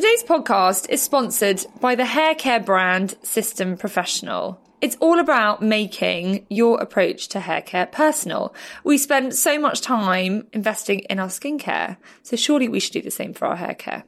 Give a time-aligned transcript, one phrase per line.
[0.00, 4.58] Today's podcast is sponsored by the hair care brand System Professional.
[4.80, 8.54] It's all about making your approach to hair care personal.
[8.82, 13.10] We spend so much time investing in our skincare, so surely we should do the
[13.10, 14.04] same for our hair care.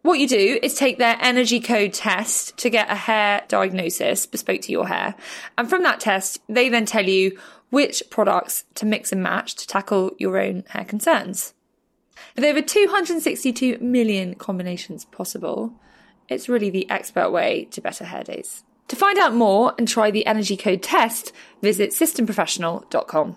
[0.00, 4.62] What you do is take their energy code test to get a hair diagnosis bespoke
[4.62, 5.14] to your hair.
[5.58, 9.66] And from that test, they then tell you which products to mix and match to
[9.66, 11.52] tackle your own hair concerns.
[12.36, 15.72] With over 262 million combinations possible,
[16.28, 18.64] it's really the expert way to better hair days.
[18.88, 23.36] To find out more and try the energy code test, visit systemprofessional.com.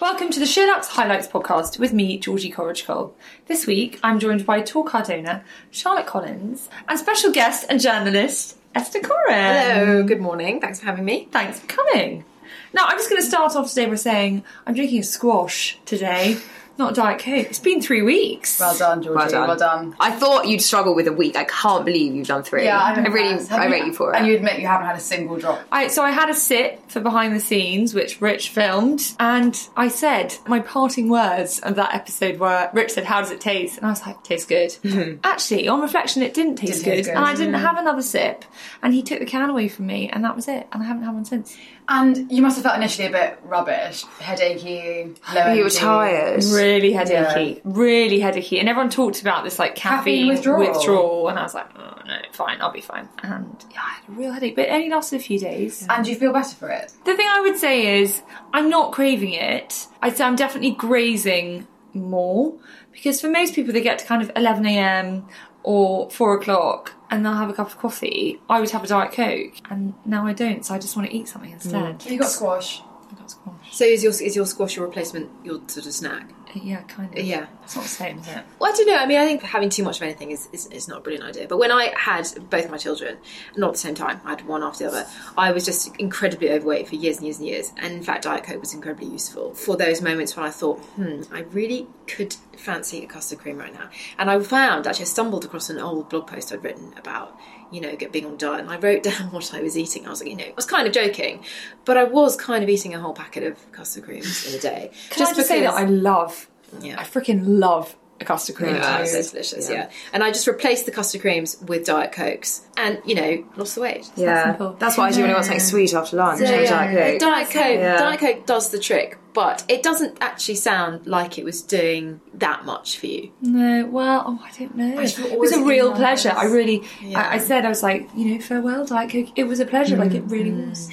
[0.00, 3.16] Welcome to the SheerLuxe Highlights podcast with me, Georgie Corrigal.
[3.46, 9.00] This week, I'm joined by Tor Cardona, Charlotte Collins, and special guest and journalist, Esther
[9.00, 9.74] Coren.
[9.74, 10.60] Hello, good morning.
[10.60, 11.28] Thanks for having me.
[11.30, 12.24] Thanks for coming.
[12.72, 16.38] Now, I'm just going to start off today by saying I'm drinking a squash today,
[16.78, 17.46] not a Diet Coke.
[17.46, 18.58] It's been three weeks.
[18.58, 19.34] Well done, Georgie.
[19.34, 19.94] Well done.
[20.00, 21.36] I thought you'd struggle with a week.
[21.36, 22.64] I can't believe you've done three.
[22.64, 23.46] Yeah, I, know really.
[23.50, 24.16] I rate you for it.
[24.16, 25.62] And you admit you haven't had a single drop.
[25.70, 29.88] I, so I had a sit for behind the scenes, which Rich filmed, and I
[29.88, 33.86] said my parting words of that episode were Rich said, "How does it taste?" And
[33.86, 35.20] I was like, "Tastes good." Mm-hmm.
[35.24, 37.16] Actually, on reflection, it didn't taste Didn't good, taste good.
[37.16, 37.64] and I didn't mm-hmm.
[37.64, 38.44] have another sip.
[38.82, 40.66] And he took the can away from me, and that was it.
[40.72, 41.56] And I haven't had one since.
[41.94, 46.42] And you must have felt initially a bit rubbish, headachy, low you were tired.
[46.44, 50.58] Really headachy, really headachy, and everyone talked about this like caffeine, Caffeine withdrawal.
[50.58, 54.08] withdrawal, and I was like, "Oh no, fine, I'll be fine." And yeah, I had
[54.08, 55.86] a real headache, but it only lasted a few days.
[55.90, 56.92] And you feel better for it?
[57.04, 58.22] The thing I would say is
[58.54, 59.86] I'm not craving it.
[60.00, 62.54] I'd say I'm definitely grazing more
[62.90, 65.26] because for most people they get to kind of 11 a.m.
[65.62, 68.40] or 4 o'clock and they'll have a cup of coffee.
[68.48, 71.14] I would have a Diet Coke and now I don't, so I just want to
[71.14, 71.54] eat something mm.
[71.54, 72.04] instead.
[72.06, 72.80] You got squash.
[72.80, 73.76] I got squash.
[73.76, 76.30] So is your is your squash your replacement your sort of snack?
[76.54, 77.24] Yeah, kind of.
[77.24, 77.46] Yeah.
[77.62, 78.44] It's not the same, is it?
[78.58, 78.96] Well, I don't know.
[78.96, 81.24] I mean, I think having too much of anything is, is, is not a brilliant
[81.24, 81.46] idea.
[81.48, 83.18] But when I had both my children,
[83.56, 86.50] not at the same time, I had one after the other, I was just incredibly
[86.50, 87.72] overweight for years and years and years.
[87.78, 91.22] And in fact, Diet Coke was incredibly useful for those moments when I thought, hmm,
[91.32, 93.88] I really could fancy a custard cream right now.
[94.18, 97.38] And I found, actually, I stumbled across an old blog post I'd written about,
[97.72, 98.60] you know, get being on diet.
[98.60, 100.06] And I wrote down what I was eating.
[100.06, 101.44] I was like, you know, I was kind of joking,
[101.84, 104.90] but I was kind of eating a whole packet of custard creams in a day.
[105.10, 106.48] Can I just say that I love,
[106.80, 107.00] Yeah.
[107.00, 108.74] I freaking love a custard cream.
[108.76, 109.06] Yeah, too.
[109.06, 109.90] so delicious, yeah.
[110.12, 113.80] And I just replaced the custard creams with Diet Cokes and, you know, lost the
[113.80, 114.08] weight.
[114.14, 114.74] yeah, simple.
[114.78, 116.38] that's what I do when I want something sweet after lunch.
[116.38, 117.20] So, yeah, Diet Coke.
[117.20, 117.96] Diet Coke, Yeah.
[117.98, 122.64] Diet Coke does the trick, but it doesn't actually sound like it was doing that
[122.64, 123.32] much for you.
[123.40, 125.00] No, well, oh, I don't know.
[125.00, 126.32] just It was a real in pleasure.
[126.34, 127.20] I really, Yeah.
[127.20, 129.28] I, I said, I was like, you know, farewell, Diet Coke.
[129.36, 130.90] It was a pleasure, like it really was.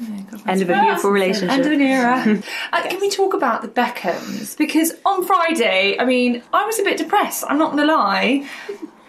[0.00, 1.50] Yeah, God, End of a beautiful relationship.
[1.50, 2.42] End of an era.
[2.72, 4.56] uh, can we talk about the Beckhams?
[4.56, 7.44] Because on Friday, I mean, I was a bit depressed.
[7.48, 8.48] I'm not going to lie.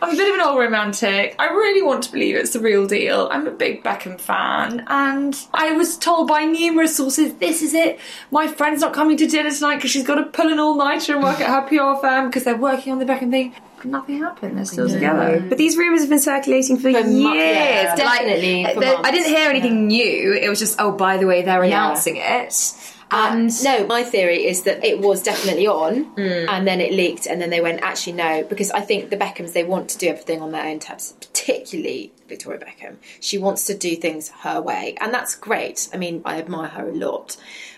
[0.01, 1.35] I'm a bit of an old romantic.
[1.39, 3.29] I really want to believe it's the real deal.
[3.31, 7.99] I'm a big Beckham fan, and I was told by numerous sources, "This is it.
[8.29, 11.23] My friend's not coming to dinner tonight because she's got to pull an all-nighter and
[11.23, 14.57] work at her PR firm because they're working on the Beckham thing." Nothing happened.
[14.57, 15.43] They're still together.
[15.47, 17.05] But these rumours have been circulating for, years.
[17.05, 20.33] mo- yeah, Like, definitely for I didn't hear anything new.
[20.33, 22.73] It was just, oh, by the way, they're announcing it.
[23.11, 26.47] Uh, and No, my theory is that it was definitely on, mm.
[26.49, 29.53] and then it leaked, and then they went, actually, no, because I think the Beckhams
[29.53, 32.97] they want to do everything on their own terms, particularly Victoria Beckham.
[33.19, 35.87] She wants to do things her way, and that's great.
[35.93, 37.37] I mean, I admire her a lot,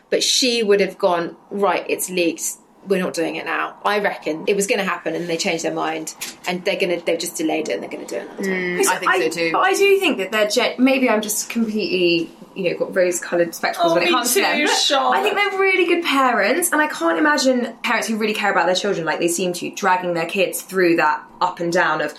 [0.10, 1.86] but she would have gone right.
[1.90, 2.58] It's leaked.
[2.88, 3.78] We're not doing it now.
[3.84, 6.16] I reckon it was going to happen, and they changed their mind,
[6.48, 7.06] and they're going to.
[7.06, 8.54] They've just delayed it, and they're going to do it another time.
[8.54, 9.52] Mm, I think so too.
[9.52, 13.20] But I do think that they're gen- maybe I'm just completely you know got rose
[13.20, 14.68] coloured spectacles Oh, when it me comes too, to them.
[14.68, 15.18] Charlotte.
[15.18, 18.66] I think they're really good parents, and I can't imagine parents who really care about
[18.66, 22.14] their children like they seem to dragging their kids through that up and down of.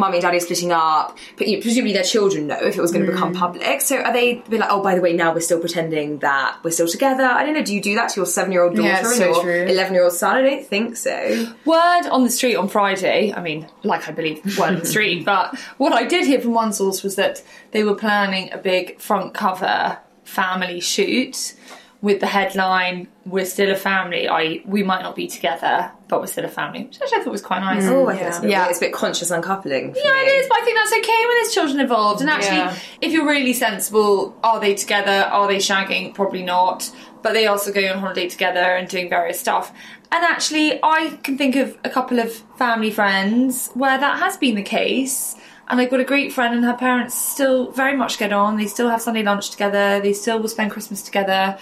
[0.00, 2.80] Mummy and daddy are splitting up, but you know, presumably their children know if it
[2.80, 3.16] was going to hmm.
[3.16, 3.80] become public.
[3.82, 6.70] So are they be like, oh, by the way, now we're still pretending that we're
[6.70, 7.24] still together?
[7.24, 7.62] I don't know.
[7.62, 10.36] Do you do that to your seven-year-old daughter Yeah, and so your eleven-year-old son?
[10.36, 11.54] I don't think so.
[11.64, 15.24] Word on the street on Friday, I mean, like I believe word on the street,
[15.24, 17.42] but what I did hear from one source was that
[17.72, 21.54] they were planning a big front cover family shoot
[22.02, 26.26] with the headline "We're still a family." I we might not be together, but we're
[26.26, 27.84] still a family, which actually I thought was quite nice.
[27.84, 27.92] Mm.
[27.92, 28.68] Oh, I think it's a bit, Yeah.
[28.68, 29.94] it's a bit conscious uncoupling.
[29.96, 30.18] Yeah, me.
[30.18, 32.20] it is, but I think that's okay when there's children involved.
[32.20, 32.74] And actually, Yeah.
[33.00, 35.28] if you're really sensible, are they together?
[35.32, 36.12] Are they shagging?
[36.14, 36.90] Probably not.
[37.22, 39.72] But they also go on holiday together and doing various stuff.
[40.12, 44.56] And actually, I can think of a couple of family friends where that has been
[44.56, 45.36] the case.
[45.68, 48.56] And I've got a great friend, and her parents still very much get on.
[48.56, 50.00] They still have Sunday lunch together.
[50.00, 51.58] They still will spend Christmas together.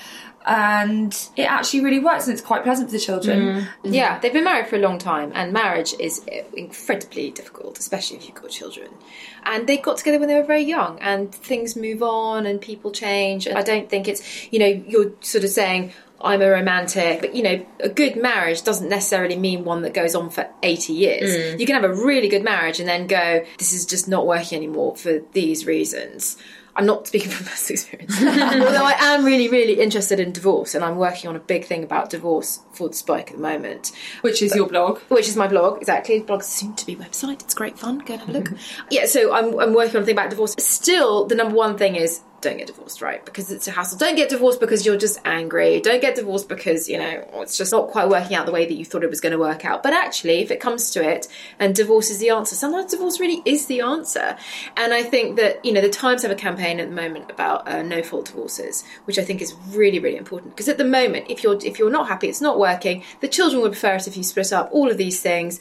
[0.48, 3.38] And it actually really works, and it's quite pleasant for the children.
[3.38, 3.60] Mm.
[3.84, 3.94] Mm.
[3.94, 6.24] Yeah, they've been married for a long time, and marriage is
[6.56, 8.88] incredibly difficult, especially if you've got children.
[9.42, 12.90] And they got together when they were very young, and things move on, and people
[12.92, 13.46] change.
[13.46, 17.36] And I don't think it's, you know, you're sort of saying, I'm a romantic, but
[17.36, 21.30] you know, a good marriage doesn't necessarily mean one that goes on for 80 years.
[21.30, 21.60] Mm.
[21.60, 24.56] You can have a really good marriage and then go, this is just not working
[24.56, 26.36] anymore for these reasons.
[26.78, 28.16] I'm not speaking from personal experience.
[28.22, 31.82] Although I am really, really interested in divorce, and I'm working on a big thing
[31.84, 34.98] about divorce for the Spike at the moment, Which is your blog.
[35.08, 35.78] which is my blog.
[35.78, 37.42] Exactly, blog soon to be website.
[37.42, 37.98] It's great fun.
[37.98, 38.44] Go and have a look.
[38.44, 38.86] Mm-hmm.
[38.90, 40.54] yeah, so I'm, I'm working on a thing about divorce.
[40.58, 43.24] Still, the number one thing is don't get divorced, right?
[43.24, 43.98] Because it's a hassle.
[43.98, 45.80] Don't get divorced because you're just angry.
[45.80, 48.74] Don't get divorced because, you know, it's just not quite working out the way that
[48.74, 49.82] you thought it was going to work out.
[49.82, 51.26] But actually, if it comes to it
[51.58, 54.36] and divorce is the answer, sometimes divorce really is the answer.
[54.76, 57.66] And I think that, you know, the Times have a campaign at the moment about
[57.66, 60.54] uh, no fault divorces, which I think is really, really important.
[60.54, 63.62] Because at the moment, if you're if you're not happy, it's not working, the children
[63.62, 65.60] would prefer it if you split up, all of these things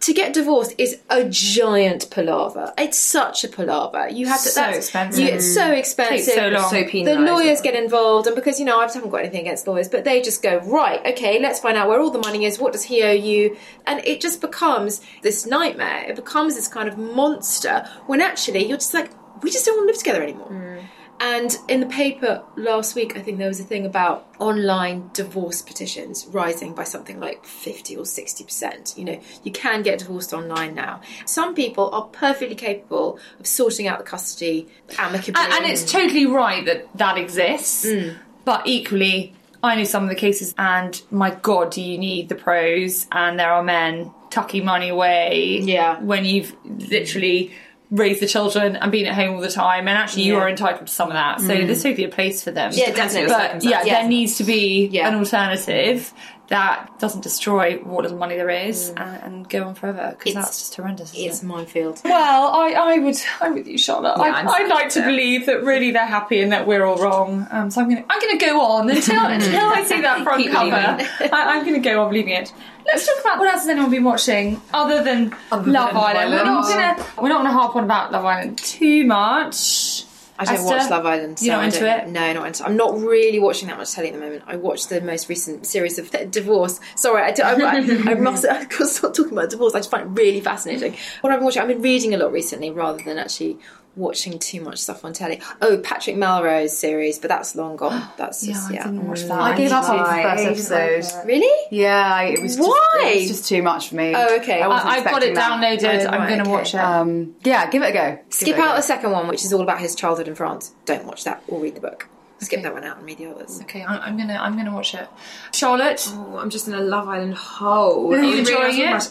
[0.00, 2.72] to get divorced is a giant palaver.
[2.76, 4.08] It's such a palaver.
[4.08, 4.48] You have to.
[4.48, 5.24] So that's, expensive.
[5.24, 5.78] You, it's so mm.
[5.78, 6.26] expensive.
[6.26, 6.70] Takes so long.
[6.70, 9.88] So the lawyers get involved, and because you know I haven't got anything against lawyers,
[9.88, 11.04] but they just go right.
[11.06, 12.58] Okay, let's find out where all the money is.
[12.58, 13.56] What does he owe you?
[13.86, 16.04] And it just becomes this nightmare.
[16.08, 17.88] It becomes this kind of monster.
[18.06, 19.10] When actually you're just like,
[19.42, 20.50] we just don't want to live together anymore.
[20.50, 20.84] Mm.
[21.20, 25.62] And in the paper last week, I think there was a thing about online divorce
[25.62, 28.98] petitions rising by something like 50 or 60%.
[28.98, 31.00] You know, you can get divorced online now.
[31.24, 34.68] Some people are perfectly capable of sorting out the custody
[34.98, 35.40] amicably.
[35.42, 38.10] And, and it's totally right that that exists, hmm.
[38.44, 42.34] but equally, I know some of the cases, and my God, do you need the
[42.34, 43.06] pros?
[43.10, 46.00] And there are men tucking money away Yeah.
[46.00, 47.52] when you've literally
[47.90, 50.40] raised the children and being at home all the time, and actually you Yeah.
[50.40, 51.40] are entitled to some of that.
[51.40, 52.72] So there's totally a place for them.
[52.74, 53.28] Yeah, definitely.
[53.28, 54.00] But yeah, Yeah.
[54.00, 55.08] there needs to be Yeah.
[55.08, 56.12] an alternative
[56.48, 60.58] that doesn't destroy what little money there is and, and go on forever because that's
[60.58, 61.12] just horrendous.
[61.16, 61.46] it's it?
[61.46, 62.00] minefield.
[62.04, 64.14] Well, I, I would, I'm with you, Charlotte.
[64.18, 67.46] Yeah, I, I'd like to believe that really they're happy and that we're all wrong.
[67.50, 70.70] Um, so I'm gonna, I'm gonna go on until until I see that front cover.
[70.76, 72.52] I, I'm gonna go on believing it.
[72.86, 75.66] Let's talk about what else has anyone been watching other than Love
[75.96, 75.96] Island.
[75.96, 76.30] Island.
[76.32, 80.04] We're not gonna, we're not gonna harp on about Love Island too much.
[80.38, 81.40] I don't Esther, watch Love Island.
[81.40, 82.08] You're not I into don't- it?
[82.08, 82.64] No, not into.
[82.66, 84.44] I'm not really watching that much telly at the moment.
[84.46, 86.78] I watched the most recent series of divorce.
[86.94, 88.44] Sorry, I, do- I, I, I must.
[88.50, 89.74] I stop talking about divorce.
[89.74, 90.94] I just find it really fascinating.
[91.22, 93.58] What I've been watching, I've been reading a lot recently rather than actually
[93.96, 95.40] watching too much stuff on telly.
[95.62, 98.08] Oh, Patrick Melrose series, but that's long gone.
[98.16, 98.88] That's just yeah.
[98.90, 99.40] watch that.
[99.40, 101.26] I gave up after the I first didn't like episode.
[101.26, 101.66] Really?
[101.70, 102.56] Yeah, I- it was.
[102.56, 103.12] Just, Why?
[103.14, 104.12] It was just too much for me.
[104.14, 104.60] Oh, okay.
[104.62, 105.50] I wasn't I, I've got it that.
[105.60, 106.04] downloaded.
[106.04, 106.50] Oh, I'm right, gonna okay.
[106.50, 106.78] watch it.
[106.78, 108.18] Um, yeah, give it a go.
[108.28, 108.76] Skip Give it a out go.
[108.76, 110.74] the second one, which is all about his childhood in France.
[110.84, 112.08] Don't watch that or read the book.
[112.38, 113.60] Skip that one out and read the others.
[113.62, 115.08] okay, I'm, I'm gonna, I'm gonna watch it.
[115.54, 118.12] Charlotte, Oh, I'm just in a Love Island hole.
[118.14, 119.10] Are you I enjoying don't it?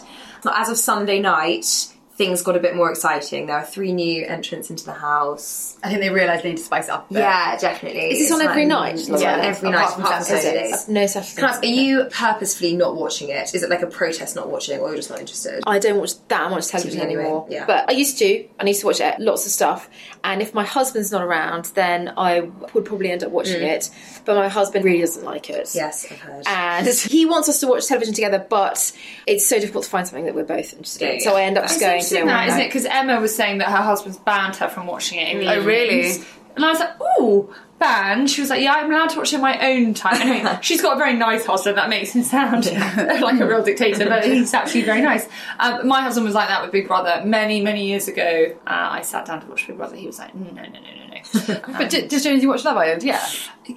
[0.54, 3.46] As of Sunday night, things got a bit more exciting.
[3.46, 5.76] There are three new entrants into the house.
[5.82, 7.10] I think they realised they need to spice it up.
[7.10, 7.14] A.
[7.14, 8.10] Yeah, definitely.
[8.12, 9.08] Is this It's on every like- night?
[9.08, 10.44] Love Yeah, every Apart night from apart from Saturdays.
[10.44, 10.88] Saturdays.
[10.88, 11.34] Uh, no Saturday.
[11.36, 13.54] Can I ask, are you purposefully not watching it?
[13.54, 15.62] Is it like a protest not watching, or you're just not interested?
[15.66, 17.46] I don't watch that much television anyway, anymore.
[17.50, 17.66] yeah.
[17.66, 18.48] But I used to.
[18.58, 19.88] I used to watch it, lots of stuff.
[20.24, 22.40] And if my husband's not around, then I
[22.72, 23.74] would probably end up watching mm.
[23.74, 23.90] it.
[24.24, 25.70] But my husband really doesn't like it.
[25.74, 26.44] Yes, I've heard.
[26.46, 28.92] And he wants us to watch television together, but
[29.26, 31.14] it's so difficult to find something that we're both interested in.
[31.18, 32.68] Yeah, So I end up just going to interesting that, isn't it?
[32.68, 36.12] Because Emma was saying that her husband's banned her from watching it in Oh, really?
[36.56, 38.30] And I was like, ooh, banned?
[38.30, 40.20] She was like, yeah, I'm allowed to watch it in my own time.
[40.22, 41.76] Anyway, she's got a very nice husband.
[41.76, 45.28] That makes him sound like a real dictator, but he's actually very nice.
[45.60, 48.56] Um, my husband was like that with Big Brother many, many years ago.
[48.66, 49.96] Uh, I sat down to watch Big Brother.
[49.96, 51.60] He was like, no, no, no, no, no.
[51.78, 53.02] But d- does Jonesy watch Love Island?
[53.02, 53.22] Yeah.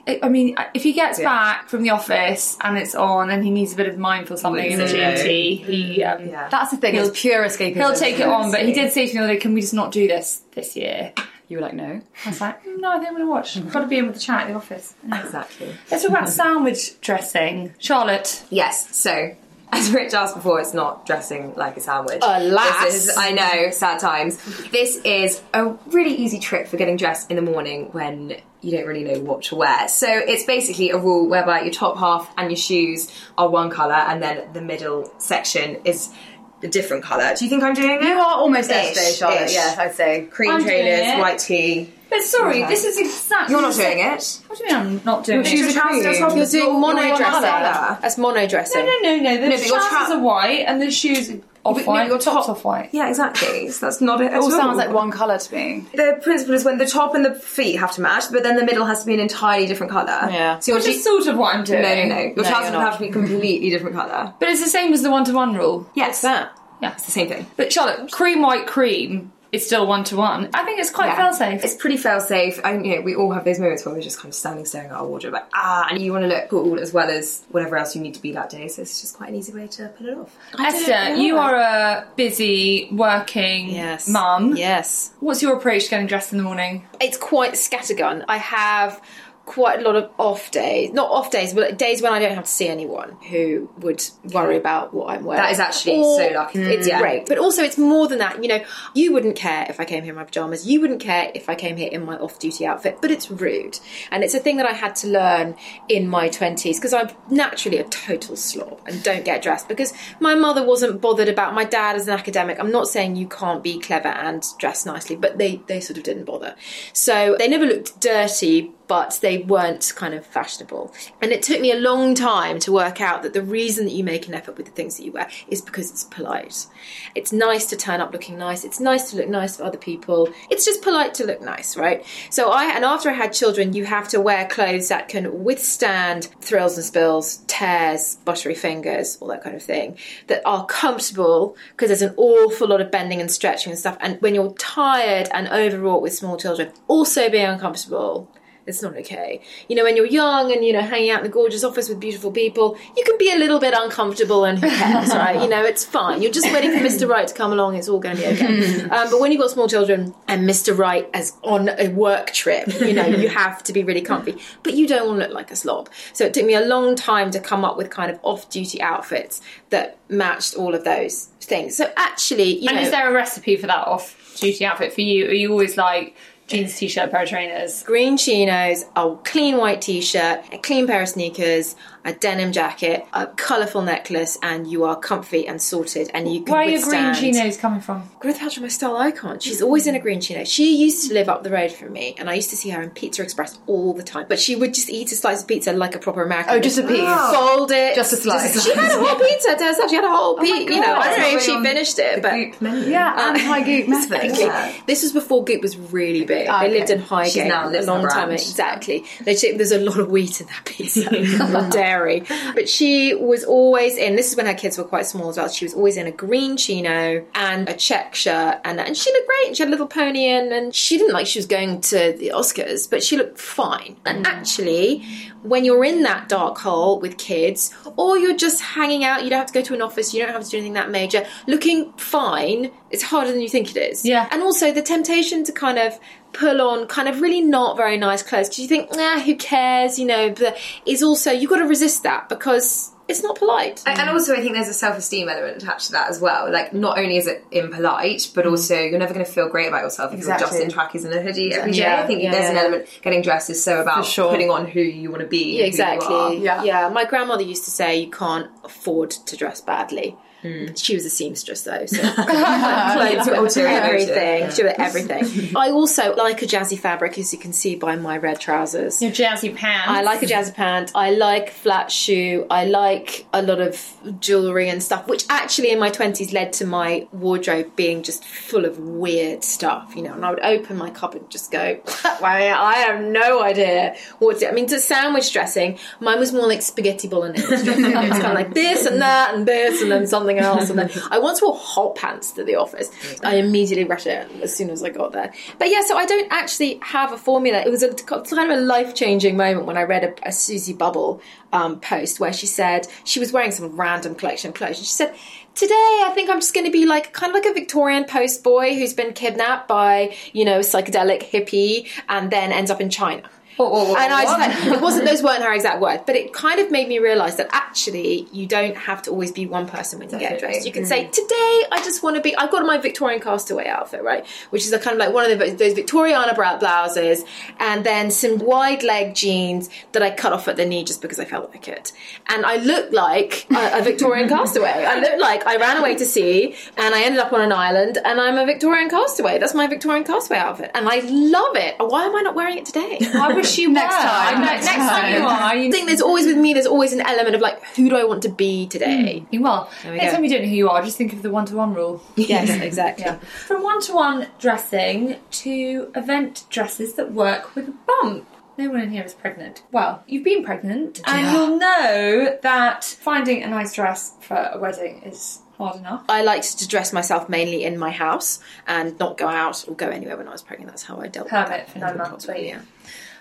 [0.07, 3.49] I I mean, if he gets back from the office and it's on and he
[3.49, 6.47] needs a bit of mindful something in the GMT, he um, Yeah.
[6.49, 6.93] That's the thing.
[6.93, 7.75] He'll- It's pure escapism.
[7.75, 8.51] he'll take it on.
[8.51, 10.43] But he did say to me the other day, "Can we just not do this
[10.51, 11.11] this year?"
[11.49, 11.99] You were like, no.
[12.25, 13.57] I was like, "Mm, "No, I think I'm going to watch.
[13.57, 15.75] I've got to be in with the chat at the office." exactly.
[15.89, 18.43] Let's talk about sandwich dressing, Charlotte.
[18.51, 19.35] Yes, so
[19.71, 22.19] as Rich asked before, it's not dressing like a sandwich.
[22.21, 22.83] Alas.
[22.83, 24.37] This is, I know, sad times.
[24.69, 28.85] This is a really easy trick for getting dressed in the morning when you don't
[28.85, 29.87] really know what to wear.
[29.87, 33.93] So it's basically a rule whereby your top half and your shoes are one colour
[33.93, 36.13] and then the middle section is
[36.61, 37.33] a different colour.
[37.35, 38.03] Do you think I'm doing it?
[38.03, 39.41] You are almost there Ish, today, Charlotte.
[39.43, 39.53] ish.
[39.53, 40.25] Yes, I'd say.
[40.29, 41.19] Cream I'm doing trainers, it.
[41.19, 41.93] white tee.
[42.09, 42.67] But sorry, Okay.
[42.73, 43.53] this is exactly.
[43.53, 44.39] You're the not same- doing it.
[44.47, 45.49] What do you mean I'm not doing Your it?
[45.49, 46.19] shoes are Trousers cream.
[46.21, 47.41] top You're is doing all mono one dressing.
[47.41, 47.97] colour.
[48.01, 48.85] That's mono dressing.
[48.85, 49.37] No, no, no, no.
[49.37, 51.33] The No, but your trousers tra- are white and the shoes are
[51.65, 51.99] off but no, white.
[52.03, 52.89] your Your top's top- off white.
[52.93, 53.69] Yeah, exactly.
[53.69, 54.33] So that's not it.
[54.33, 55.85] It all sounds like one colour to me.
[55.93, 58.65] The principle is when the top and the feet have to match, but then the
[58.65, 60.29] middle has to be an entirely different colour.
[60.31, 60.57] Yeah.
[60.59, 61.81] So your Which is je- sort of what I'm doing.
[61.83, 62.17] no, no, no.
[62.21, 64.33] Your No, trousers you're would have to be completely different colour.
[64.39, 65.87] But it's the same as the one to one rule.
[65.93, 66.49] Yes, that.
[66.81, 66.93] Yeah.
[66.93, 67.45] It's the same thing.
[67.57, 70.49] But Charlotte, cream, white, cream is still one to one.
[70.53, 71.63] I think it's quite fail safe.
[71.63, 72.59] It's pretty fail safe.
[72.63, 74.89] And you know, we all have those moments where we're just kind of standing staring
[74.91, 77.77] at our wardrobe like, ah, and you want to look cool as well as whatever
[77.77, 78.67] else you need to be that day.
[78.67, 80.35] So it's just quite an easy way to pull it off.
[80.59, 84.07] Esther, you are a busy working Yes.
[84.07, 84.55] mum.
[84.55, 85.11] Yes.
[85.19, 86.87] What's your approach to getting dressed in the morning?
[87.01, 88.25] It's quite scattergun.
[88.27, 89.01] I have
[89.49, 90.91] quite a lot of off days.
[90.93, 94.57] Not off days, but days when I don't have to see anyone who would worry
[94.57, 95.41] about what I'm wearing.
[95.41, 96.59] That is actually Or- so lucky.
[96.59, 96.91] It's mm.
[96.91, 96.99] Yeah.
[97.01, 97.25] great.
[97.25, 98.43] But also it's more than that.
[98.43, 98.63] You know,
[98.93, 100.67] you wouldn't care if I came here in my pajamas.
[100.67, 102.99] You wouldn't care if I came here in my off duty outfit.
[103.01, 103.79] But it's rude.
[104.11, 105.55] And it's a thing that I had to learn
[105.87, 110.35] in my 20s because I'm naturally a total slob and don't get dressed because my
[110.35, 112.59] mother wasn't bothered about my dad as an academic.
[112.59, 116.03] I'm not saying you can't be clever and dress nicely, but they, they sort of
[116.03, 116.55] didn't bother.
[116.93, 120.91] So they never looked dirty, but they weren't kind of fashionable.
[121.21, 124.03] And it took me a long time to work out that the reason that you
[124.03, 126.65] make an effort with the things that you wear is because it's polite.
[127.13, 128.65] It's nice to turn up looking nice.
[128.65, 130.27] It's nice to look nice for other people.
[130.49, 132.03] It's just polite to look nice, right?
[132.31, 136.29] So I, and after I had children, you have to wear clothes that can withstand
[136.41, 141.89] thrills and spills, tears, buttery fingers, all that kind of thing, that are comfortable because
[141.89, 143.97] there's an awful lot of bending and stretching and stuff.
[144.01, 148.31] And when you're tired and overwrought with small children, also being uncomfortable
[148.65, 149.41] it's not okay.
[149.67, 151.99] You know, when you're young and, you know, hanging out in the gorgeous office with
[151.99, 155.41] beautiful people, you can be a little bit uncomfortable and who cares, right?
[155.41, 156.21] You know, it's fine.
[156.21, 157.07] You're just waiting for Mr.
[157.09, 158.89] Right to come along, it's all going to be okay.
[158.89, 160.77] Um, but when you've got small children and Mr.
[160.77, 164.37] Right is on a work trip, you know, you have to be really comfy.
[164.63, 165.89] But you don't want to look like a slob.
[166.13, 168.81] So it took me a long time to come up with kind of off duty
[168.81, 171.75] outfits that matched all of those things.
[171.77, 172.83] So actually, you And know.
[172.83, 175.27] is there a recipe for that off duty outfit for you?
[175.27, 176.15] Are you always like
[176.49, 177.83] jeans, t shirt, pair of trainers?
[177.83, 181.75] green chinos, a clean white t-shirt, a clean pair of sneakers,
[182.05, 186.53] a denim jacket, a colourful necklace, and you are comfy and sorted, and you can
[186.53, 188.09] Where are your green chinos coming from?
[188.21, 189.39] Gwyneth Paltrow, my style icon.
[189.39, 190.43] She's always in a green chino.
[190.43, 192.81] She used to live up the road from me, and I used to see her
[192.81, 194.25] in Pizza Express all the time.
[194.29, 196.53] But she would just eat a slice of pizza like a proper American.
[196.55, 197.33] Oh, just a piece.
[197.33, 197.95] Fold it.
[197.95, 198.63] Just a slice.
[198.63, 199.55] She had a whole pizza.
[199.55, 200.69] Turns out she had a whole oh piece.
[200.69, 202.87] You know, I don't know if she finished it, but.
[202.87, 204.23] Yeah, and high goop method.
[204.23, 204.83] Exactly.
[204.87, 206.38] This was before Goop was really big.
[206.47, 206.67] Okay.
[206.67, 208.31] They lived in Highgate now a long time.
[208.31, 209.05] Exactly.
[209.23, 212.23] There's a lot of wheat in that pizza, a lot of dairy.
[212.55, 214.15] But she was always in.
[214.15, 215.49] This is when her kids were quite small as well.
[215.49, 219.27] She was always in a green chino and a check shirt, and and she looked
[219.27, 219.57] great.
[219.57, 222.31] She had a little pony in, and she didn't like she was going to the
[222.35, 223.97] Oscars, but she looked fine.
[224.05, 225.05] And actually,
[225.43, 229.39] when you're in that dark hole with kids, or you're just hanging out, you don't
[229.39, 231.93] have to go to an office, you don't have to do anything that major, looking
[231.93, 234.05] fine, it's harder than you think it is.
[234.05, 234.27] Yeah.
[234.31, 235.99] And also the temptation to kind of
[236.33, 239.97] pull on kind of really not very nice clothes because you think, nah, who cares,
[239.97, 243.83] you know, but is also, you've got to resist that because it's not polite.
[243.85, 246.51] And and also, I think there's a self-esteem element attached to that as well.
[246.51, 248.51] Like, not only is it impolite, but mm.
[248.51, 250.43] also you're never going to feel great about yourself if Exactly.
[250.43, 251.79] you're just in trackies and a hoodie every day.
[251.79, 252.87] Yeah, I think yeah, there's an element.
[253.01, 254.31] Getting dressed is so about For sure.
[254.31, 255.57] putting on who you want to be.
[255.57, 255.93] Yeah, and who you are.
[255.95, 256.43] exactly.
[256.43, 256.63] Yeah.
[256.63, 256.89] yeah.
[256.89, 260.15] My grandmother used to say you can't afford to dress badly.
[260.41, 260.73] Hmm.
[260.75, 264.09] She was a seamstress though, so clothes were Ulterior motive.
[264.09, 264.51] everything.
[264.51, 265.55] She was everything.
[265.57, 269.01] I also like a jazzy fabric, as you can see by my red trousers.
[269.01, 269.89] Your jazzy pants.
[269.89, 270.91] I like a jazzy pant.
[270.95, 272.45] I like flat shoe.
[272.49, 276.65] I like a lot of jewellery and stuff, which actually in my twenties led to
[276.65, 279.93] my wardrobe being just full of weird stuff.
[279.95, 283.41] You know, and I would open my cupboard and just go, "I I have no
[283.43, 287.43] idea what's it." I mean, to sandwich dressing, mine was more like spaghetti bolognese.
[287.43, 290.69] it was kind of like this and that and this and then something else.
[290.69, 292.91] And then I once wore hot pants to the office.
[293.23, 295.33] I immediately regretted it as soon as I got there.
[295.57, 297.59] But yeah, so I don't actually have a formula.
[297.59, 300.73] It was a kind of a life changing moment when I read a, a Susie
[300.73, 301.21] Bubble
[301.51, 304.77] um, post where she said she was wearing some random collection of clothes.
[304.77, 305.15] And she said,
[305.55, 308.43] Today, I think I'm just going to be like kind of like a Victorian post
[308.43, 312.89] boy who's been kidnapped by, you know, a psychedelic hippie and then ends up in
[312.89, 313.23] China.
[313.59, 316.31] What, what, and I just like, it wasn't those weren't her exact words, but it
[316.31, 319.99] kind of made me realise that actually you don't have to always be one person
[319.99, 320.65] when you get dressed.
[320.65, 320.87] You can mm.
[320.87, 322.33] say, today I just want to be.
[322.37, 325.37] I've got my Victorian castaway outfit, right, which is a kind of like one of
[325.37, 327.25] the, those Victoriana blouses,
[327.59, 331.19] and then some wide leg jeans that I cut off at the knee just because
[331.19, 331.91] I felt like it,
[332.27, 334.69] and I looked like a, a Victorian castaway.
[334.69, 337.97] I looked like I ran away to sea and I ended up on an island,
[338.05, 339.37] and I'm a Victorian castaway.
[339.37, 341.75] That's my Victorian castaway outfit, and I love it.
[341.77, 342.99] Why am I not wearing it today?
[343.15, 344.01] I wish you Next were.
[344.01, 345.55] time, I next next time you are.
[345.55, 346.53] You I think there's always with me.
[346.53, 349.19] There's always an element of like, who do I want to be today?
[349.31, 349.41] Hmm.
[349.41, 350.11] Well, we next go.
[350.13, 352.01] time you don't know who you are, just think of the one-to-one rule.
[352.15, 353.05] Yes, exactly.
[353.05, 353.17] Yeah.
[353.47, 358.27] From one-to-one dressing to event dresses that work with a bump.
[358.57, 359.63] No one in here is pregnant.
[359.71, 365.01] Well, you've been pregnant, and you'll know that finding a nice dress for a wedding
[365.03, 366.03] is hard enough.
[366.09, 369.87] I liked to dress myself mainly in my house and not go out or go
[369.89, 370.71] anywhere when I was pregnant.
[370.71, 371.69] That's how I dealt with Hermit that.
[371.69, 372.55] for nine months, wait.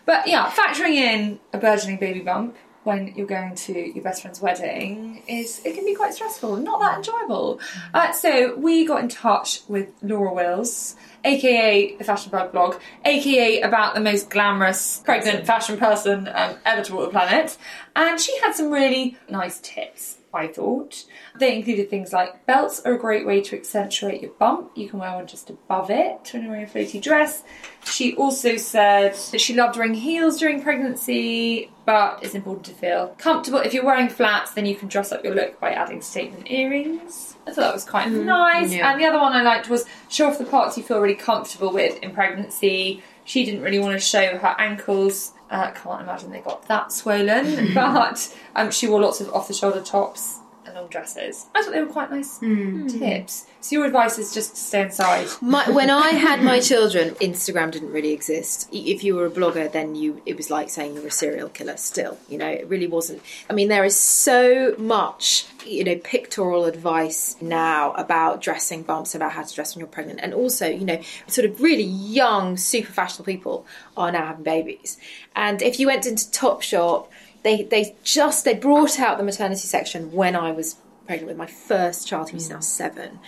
[0.09, 4.41] But yeah, factoring in a burgeoning baby bump when you're going to your best friend's
[4.41, 7.61] wedding is it can be quite stressful, not that enjoyable.
[7.93, 13.61] Uh, so we got in touch with Laura Wills, aka the Fashion Bug blog, aka
[13.61, 17.59] about the most glamorous pregnant fashion person um, ever to walk the planet,
[17.95, 20.18] and she had some really nice tips.
[20.33, 21.05] I thought
[21.39, 24.73] they included things like belts are a great way to accentuate your bump.
[24.77, 27.43] You can wear one just above it when you're wearing a floaty dress.
[27.85, 33.15] She also said that she loved wearing heels during pregnancy, but it's important to feel
[33.19, 33.61] comfortable.
[33.61, 37.37] If you're wearing flats, then you can dress up your look by adding statement earrings.
[37.47, 38.73] I thought that was quite mm, nice.
[38.73, 38.93] yeah.
[38.93, 41.73] And the other one I liked was show off the parts you feel really comfortable
[41.73, 43.03] with in pregnancy.
[43.29, 45.33] She didn't really want to show her ankles.
[45.51, 50.41] Uh, can't imagine they got that swollen, but um, she wore lots of off-the-shoulder tops
[50.67, 51.47] and long dresses.
[51.55, 52.83] I thought they were quite nice hmm.
[52.83, 52.99] Hmm.
[52.99, 53.47] tips.
[53.61, 55.27] So your advice is just to stay inside.
[55.41, 58.69] My, when I had my children, Instagram didn't really exist.
[58.73, 61.77] If you were a blogger, then you it was like saying you're a serial killer.
[61.77, 63.23] Still, you know, it really wasn't.
[63.51, 69.33] I mean, there is so much, you know, pictorial advice now about dressing bumps, about
[69.33, 72.93] how to dress when you're pregnant, and also, you know, sort of really young, super
[72.93, 74.99] fashionable people are now having babies.
[75.35, 77.09] And if you went into Topshop,
[77.43, 80.77] they they just they brought out the maternity section when I was
[81.09, 82.63] pregnant with my first child who's now mm.
[82.63, 83.19] seven.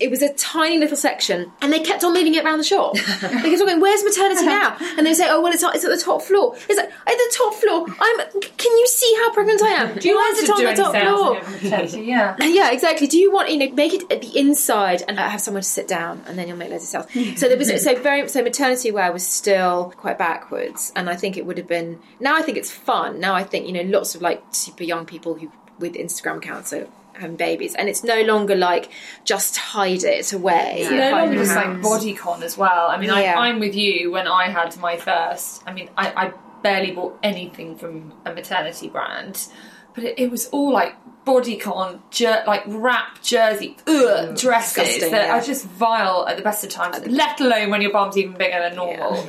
[0.00, 2.94] It was a tiny little section, and they kept on moving it around the shop.
[3.20, 5.90] they kept on going, "Where's maternity now?" And they say, "Oh, well, it's it's at
[5.90, 7.86] the top floor." It's like at the top floor.
[8.00, 8.40] I'm.
[8.40, 9.98] Can you see how pregnant I am?
[9.98, 11.36] Do you want to it on do the top floor?
[11.36, 12.02] in your maternity?
[12.02, 12.36] Yeah.
[12.58, 13.06] Yeah, exactly.
[13.06, 15.68] Do you want you know make it at the inside and uh, have someone to
[15.68, 17.38] sit down, and then you'll make loads of sales.
[17.38, 21.36] so there was so very so maternity wear was still quite backwards, and I think
[21.36, 22.00] it would have been.
[22.18, 23.20] Now I think it's fun.
[23.20, 26.72] Now I think you know lots of like super young people who with Instagram accounts
[26.72, 28.90] are having babies, and it's no longer like
[29.24, 30.76] just hide it away.
[30.78, 31.86] It's hide no your longer just like hands.
[31.86, 32.88] bodycon as well.
[32.88, 33.34] I mean, Yeah.
[33.38, 35.62] I, I'm with you when I had my first.
[35.66, 39.46] I mean, I, I barely bought anything from a maternity brand,
[39.94, 44.40] but it, it was all like bodycon, jer- like wrap jersey, ugh, mm.
[44.40, 45.36] dresses that yeah.
[45.36, 47.06] are just vile at the best of times.
[47.06, 49.28] Let alone when your bum's even bigger than normal.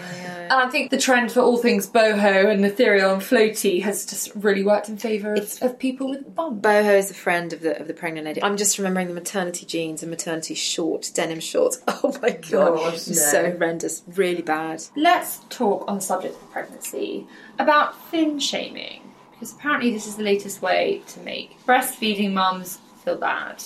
[0.49, 4.33] And I think the trend for all things boho and ethereal and floaty has just
[4.35, 6.61] really worked in favour of, of people with bums.
[6.61, 8.41] Boho is a friend of the of the pregnant lady.
[8.41, 11.81] I'm just remembering the maternity jeans and maternity short denim shorts.
[12.01, 14.83] Oh my god, It was so horrendous, really bad.
[14.95, 17.27] Let's talk on the subject of pregnancy
[17.59, 23.17] about thin shaming because apparently this is the latest way to make breastfeeding mums feel
[23.17, 23.63] bad.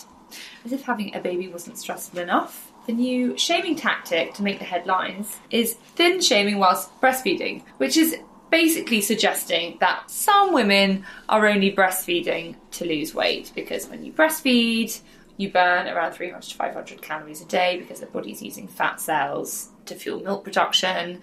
[0.66, 2.73] As if having a baby wasn't stressful enough.
[2.86, 8.18] The new shaming tactic to make the headlines is thin shaming whilst breastfeeding, which is
[8.50, 15.02] basically suggesting that some women are only breastfeeding to lose weight because when you breastfeed,
[15.38, 19.70] you burn around 300 to 500 calories a day because the body's using fat cells
[19.86, 21.22] to fuel milk production.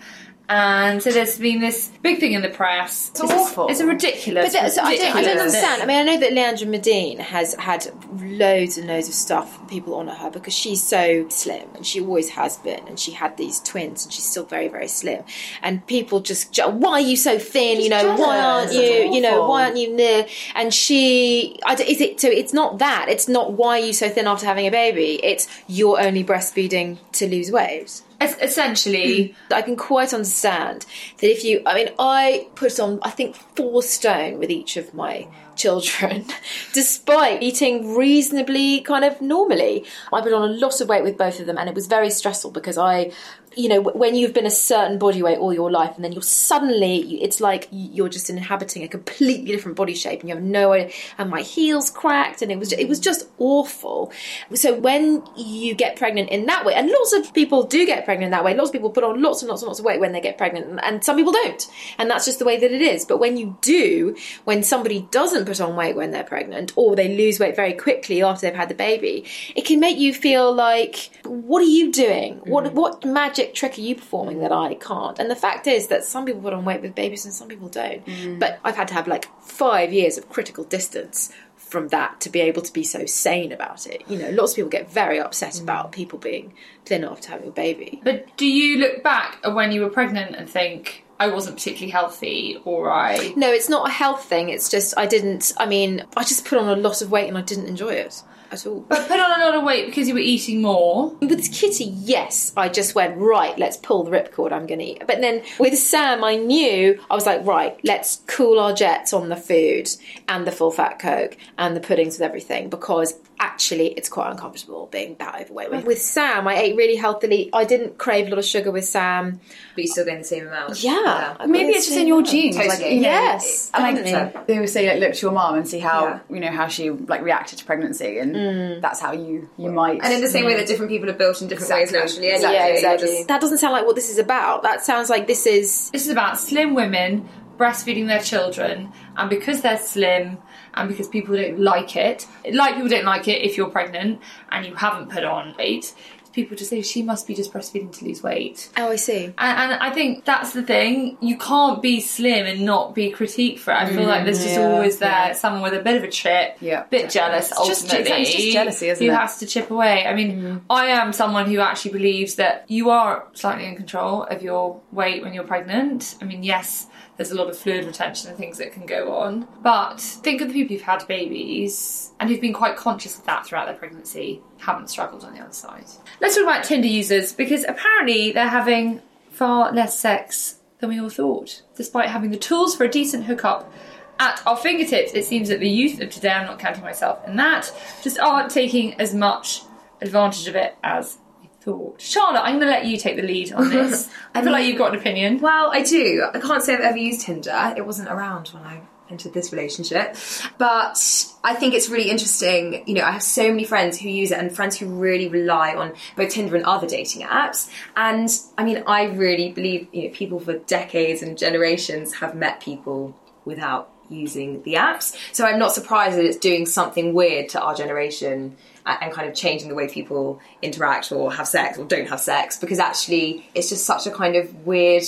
[0.51, 3.11] And so there's been this big thing in the press.
[3.11, 3.69] It's, awful.
[3.69, 4.47] It's a ridiculous.
[4.47, 5.81] But that, so I, don't, I don't understand.
[5.81, 7.87] I mean, I know that Leandra Medine has had
[8.21, 12.31] loads and loads of stuff, people honour her because she's so slim and she always
[12.31, 12.81] has been.
[12.89, 15.23] And she had these twins and she's still very, very slim.
[15.63, 17.81] And people just, why are you so thin?
[17.81, 19.15] you know, why aren't you, jealous.
[19.15, 19.49] you know, Awful.
[19.51, 20.27] why aren't you near?
[20.57, 23.07] And she, is it, so it's not that.
[23.09, 25.21] It's not why are you so thin after having a baby.
[25.23, 28.03] It's you're only breastfeeding to lose weight.
[28.21, 29.57] Es- essentially, mm.
[29.57, 30.85] I can quite understand
[31.19, 34.93] that if you, I mean, I put on, I think, four stone with each of
[34.93, 36.27] my children,
[36.73, 39.85] despite eating reasonably kind of normally.
[40.13, 42.11] I put on a lot of weight with both of them, and it was very
[42.11, 43.13] stressful because I
[43.57, 46.23] you know, when you've been a certain body weight all your life, and then you're
[46.23, 50.73] suddenly, it's like you're just inhabiting a completely different body shape, and you have no
[50.73, 50.93] idea.
[51.19, 54.13] And my heels cracked, and it was it was just awful.
[54.55, 58.31] So when you get pregnant in that way, and lots of people do get pregnant
[58.31, 60.13] that way, lots of people put on lots and lots and lots of weight when
[60.13, 62.83] they get pregnant, and, and some people don't, and that's just the way that it
[62.83, 63.05] is.
[63.05, 67.17] But when you do, when somebody doesn't put on weight when they're pregnant, or they
[67.17, 69.25] lose weight very quickly after they've had the baby,
[69.57, 72.37] it can make you feel like, what are you doing?
[72.45, 72.77] What mm-hmm.
[72.77, 75.19] what magic trick are you performing that I can't?
[75.19, 77.69] And the fact is that some people put on weight with babies and some people
[77.69, 78.05] don't.
[78.07, 78.39] Mm.
[78.39, 82.41] But I've had to have like five years of critical distance from that to be
[82.41, 84.03] able to be so sane about it.
[84.09, 85.63] You know, lots of people get very upset mm.
[85.63, 86.53] about people being
[86.85, 88.01] thin after having a baby.
[88.03, 91.91] But do you look back at when you were pregnant and think, I wasn't particularly
[91.91, 93.35] healthy or I.
[93.37, 94.49] No, it's not a health thing.
[94.49, 95.53] It's just I didn't.
[95.59, 98.23] I mean, I just put on a lot of weight and I didn't enjoy it
[98.51, 98.81] at all.
[98.89, 101.11] But put on a lot of weight because you were eating more.
[101.21, 103.59] With Kitty, yes, I just went right.
[103.59, 104.53] Let's pull the ripcord.
[104.53, 105.07] I'm going to eat.
[105.07, 109.29] But then with Sam, I knew I was like, right, let's cool our jets on
[109.29, 109.89] the food
[110.29, 114.87] and the full fat coke and the puddings with everything because actually it's quite uncomfortable
[114.93, 115.85] being that overweight.
[115.85, 117.51] With Sam, I ate really healthily.
[117.53, 119.41] I didn't crave a lot of sugar with Sam.
[119.75, 120.83] But you're still getting the same amount.
[120.85, 122.29] Yeah, I Maybe it's just in your amount.
[122.29, 122.57] genes.
[122.57, 122.95] Like, Totally.
[122.97, 124.43] you know, Yes, and like definitely.
[124.47, 126.19] they always say, like, look to your mom and see how Yeah.
[126.31, 128.81] you know how she like reacted to pregnancy, and mm.
[128.83, 130.01] that's how you you might.
[130.03, 132.31] And in the same way that different people are built in different ways naturally.
[132.31, 133.09] Anyway, Yeah, You're exactly.
[133.09, 134.63] just- That doesn't sound like what this is about.
[134.63, 139.61] That sounds like this is This is about slim women breastfeeding their children, and because
[139.61, 140.39] they're slim
[140.75, 144.67] and because people don't like it, like people don't like it if you're pregnant and
[144.67, 145.95] you haven't put on weight,
[146.33, 148.71] people just say she must be just breastfeeding to lose weight.
[148.77, 149.25] Oh, I see.
[149.25, 151.19] And, and I think that's the thing.
[151.21, 153.77] You can't be slim and not be critiqued for it.
[153.77, 155.33] I feel like there's just mm, yeah, always there yeah.
[155.33, 157.51] someone with a bit of a chip, Yeah, bit jealous.
[157.51, 159.09] It's just- ultimately, it's just jealousy, isn't it?
[159.09, 159.19] who it?
[159.19, 160.07] has to chip away.
[160.07, 160.61] I mean, mm.
[160.71, 165.23] I am someone who actually believes that you are slightly in control of your weight
[165.23, 166.17] when you're pregnant.
[166.21, 166.87] I mean, yes.
[167.17, 169.47] There's a lot of fluid retention and things that can go on.
[169.63, 173.45] But think of the people who've had babies and who've been quite conscious of that
[173.45, 175.85] throughout their pregnancy, haven't struggled on the other side.
[176.21, 181.09] Let's talk about Tinder users because apparently they're having far less sex than we all
[181.11, 181.63] thought.
[181.77, 183.73] Despite having the tools for a decent hookup
[184.19, 187.37] at our fingertips, it seems that the youth of today, I'm not counting myself in
[187.37, 189.63] that, just aren't taking as much
[190.03, 192.01] advantage of it as we thought.
[192.01, 194.11] Charlotte, I'm going to let you take the lead on this.
[194.35, 195.41] I feel like you've got an opinion.
[195.41, 196.27] Well, I do.
[196.35, 197.75] I can't say I've ever used Tinder.
[197.77, 200.17] It wasn't around when I entered this relationship.
[200.59, 200.99] But
[201.43, 202.85] I think it's really interesting.
[202.87, 205.75] You know, I have so many friends who use it and friends who really rely
[205.75, 207.71] on both Tinder and other dating apps.
[207.97, 212.61] And I mean, I really believe, you know, people for decades and generations have met
[212.61, 215.17] people without using the apps.
[215.33, 219.35] So I'm not surprised that it's doing something weird to our generation and kind of
[219.35, 223.69] changing the way people interact or have sex or don't have sex because actually it's
[223.69, 225.05] just such a kind of weird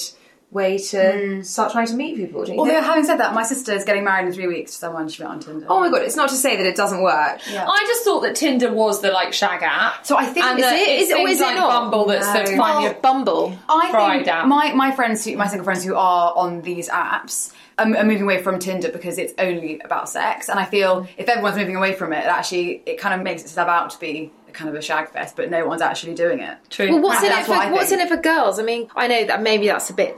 [0.53, 2.45] way to start trying to meet people.
[2.45, 2.85] Don't you Although think?
[2.85, 5.31] having said that, my sister is getting married in three weeks to someone she met
[5.33, 5.67] on Tinder.
[5.69, 7.41] Oh my god, it's not to say that it doesn't work.
[7.51, 7.67] Yeah.
[7.67, 10.05] I just thought that Tinder was the like shag app.
[10.07, 11.91] So I think and is it- it's is it- or things is it not?
[11.91, 12.33] Bumble that's No.
[12.41, 13.59] the find Well, your Bumble.
[13.69, 14.47] I think app.
[14.47, 18.25] my my friends, who, my single friends who are on these apps, um, are moving
[18.25, 21.95] away from Tinder because it's only about sex, and I feel if everyone's moving away
[21.95, 24.77] from it, it actually it kind of makes itself out to be a kind of
[24.77, 26.59] a shag fest, but no one's actually doing it.
[26.69, 26.91] True.
[26.91, 28.59] Well, what's in it for what what's in it for girls?
[28.59, 30.15] I mean, I know that maybe that's a bit.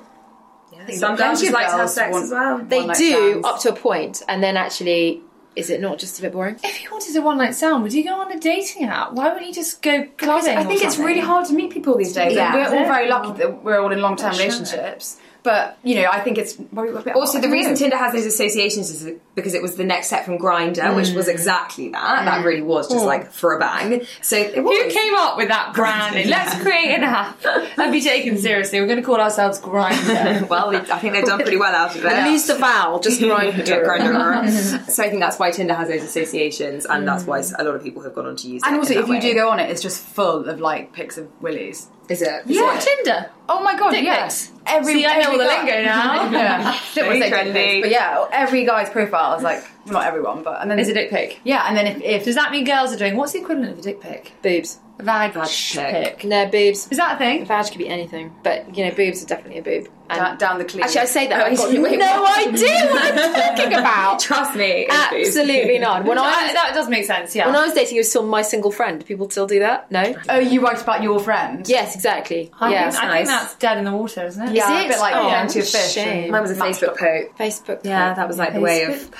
[0.92, 2.58] Some girls Plenty just of like to have sex want- as well.
[2.58, 3.46] They do stands.
[3.46, 5.22] up to a point, and then actually,
[5.56, 6.56] is it not just a bit boring?
[6.64, 9.12] If you wanted a one night stand, would you go on a dating app?
[9.12, 10.56] Why wouldn't you just go clubbing?
[10.56, 12.34] I think or it's really hard to meet people these days.
[12.34, 12.54] Yeah.
[12.54, 15.14] we're all very lucky that we're all in long term relationships.
[15.16, 15.20] true.
[15.44, 17.78] But you know, I think it's well, a bit Also, the reason know.
[17.78, 21.16] Tinder has those associations is because it was the next step from Grindr, which Mm.
[21.16, 22.24] was exactly that.
[22.24, 22.44] That mm.
[22.44, 23.06] really was just mm.
[23.06, 24.06] like for a bang.
[24.22, 26.28] So it Who came up with that branding?
[26.30, 27.44] Let's create an app
[27.76, 28.80] and be taken seriously.
[28.80, 30.48] We're going to call ourselves Grindr.
[30.48, 32.10] well, I think they've done pretty well out of it.
[32.10, 34.90] At least a vowel, just grind Yeah, Grindr.
[34.90, 37.54] so I think that's why Tinder has those associations, and that's why mm.
[37.58, 38.66] a lot of people have gone on to use it.
[38.66, 40.94] And also, in if that you do go on it, it's just full of like
[40.94, 41.90] pics of willies.
[42.08, 42.42] Is it?
[42.46, 42.78] Yeah.
[42.80, 43.30] Tinder.
[43.48, 44.30] Oh my god, Dick yeah.
[44.66, 46.30] Every See, I know all the every lingo now.
[46.30, 47.52] yeah, Don't wanna say Very trendy.
[47.52, 50.88] pics, but yeah, every guy's profile is like well, not everyone, but and then Is
[50.88, 51.40] a dick pic.
[51.44, 53.78] Yeah, and then if, if Does that mean girls are doing what's the equivalent of
[53.78, 54.32] a dick pic?
[54.42, 54.78] boobs.
[55.00, 56.18] A vag, Vag pic.
[56.20, 56.24] pic.
[56.24, 56.86] No boobs.
[56.92, 57.44] Is that a thing?
[57.46, 59.90] Vag could be anything, but you know, boobs are definitely a boob.
[60.08, 60.84] And down, down the cleave.
[60.84, 64.20] actually, I say that Oh, I've got no idea what I'm talking about.
[64.20, 64.86] Trust me.
[64.88, 66.04] Absolutely not.
[66.04, 67.34] When I I- was, that does make sense.
[67.34, 67.46] Yeah.
[67.46, 69.00] when I was dating, it was still my single friend.
[69.00, 69.90] Do people still do that?
[69.90, 70.14] No.
[70.28, 71.66] oh, you write about your friend.
[71.66, 72.52] Yes, exactly.
[72.60, 72.90] I, yeah.
[72.90, 73.16] think, I nice.
[73.16, 74.54] think that's dead in the water, isn't it?
[74.54, 75.92] Yeah, Is a bit like Oh, plenty of fish.
[75.92, 76.30] shame.
[76.30, 77.36] Mine was a Facebook poke.
[77.38, 77.80] Facebook.
[77.84, 79.10] Yeah, that was like the way of.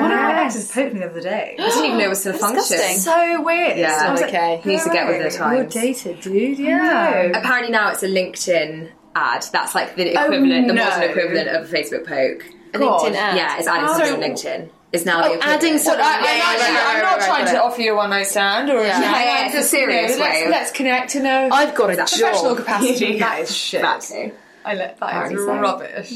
[0.00, 0.56] Facebook One of my Yes.
[0.56, 1.56] exes poked me the other day.
[1.58, 2.78] I didn't even know it was still a function.
[2.98, 3.78] So weird.
[3.78, 4.04] Yeah.
[4.06, 4.60] I was like, Okay.
[4.62, 5.74] He needs to get with the times.
[5.74, 6.58] You're dated, dude.
[6.58, 7.38] Yeah.
[7.38, 9.44] Apparently now it's a LinkedIn ad.
[9.52, 10.84] That's like the oh, equivalent, the no.
[10.84, 12.46] modern equivalent of a Facebook poke.
[12.74, 13.36] A LinkedIn ad.
[13.36, 14.26] Yeah, it's adding something on oh.
[14.34, 14.68] LinkedIn.
[14.92, 17.44] It's now oh, the adding something- I, I'm, Yeah, yeah, actually, I'm not right, trying
[17.44, 17.52] right.
[17.52, 19.00] to offer you a one night stand or a Yeah.
[19.00, 21.28] Yeah, yeah, it's a just, serious you know, way Let's, of- let's connect in a
[21.28, 22.56] uh, I've got a professional job.
[22.56, 23.18] capacity.
[23.20, 23.80] that is shit.
[23.80, 24.32] Exactly.
[24.64, 25.58] I let that Apparently is so.
[25.60, 26.12] rubbish.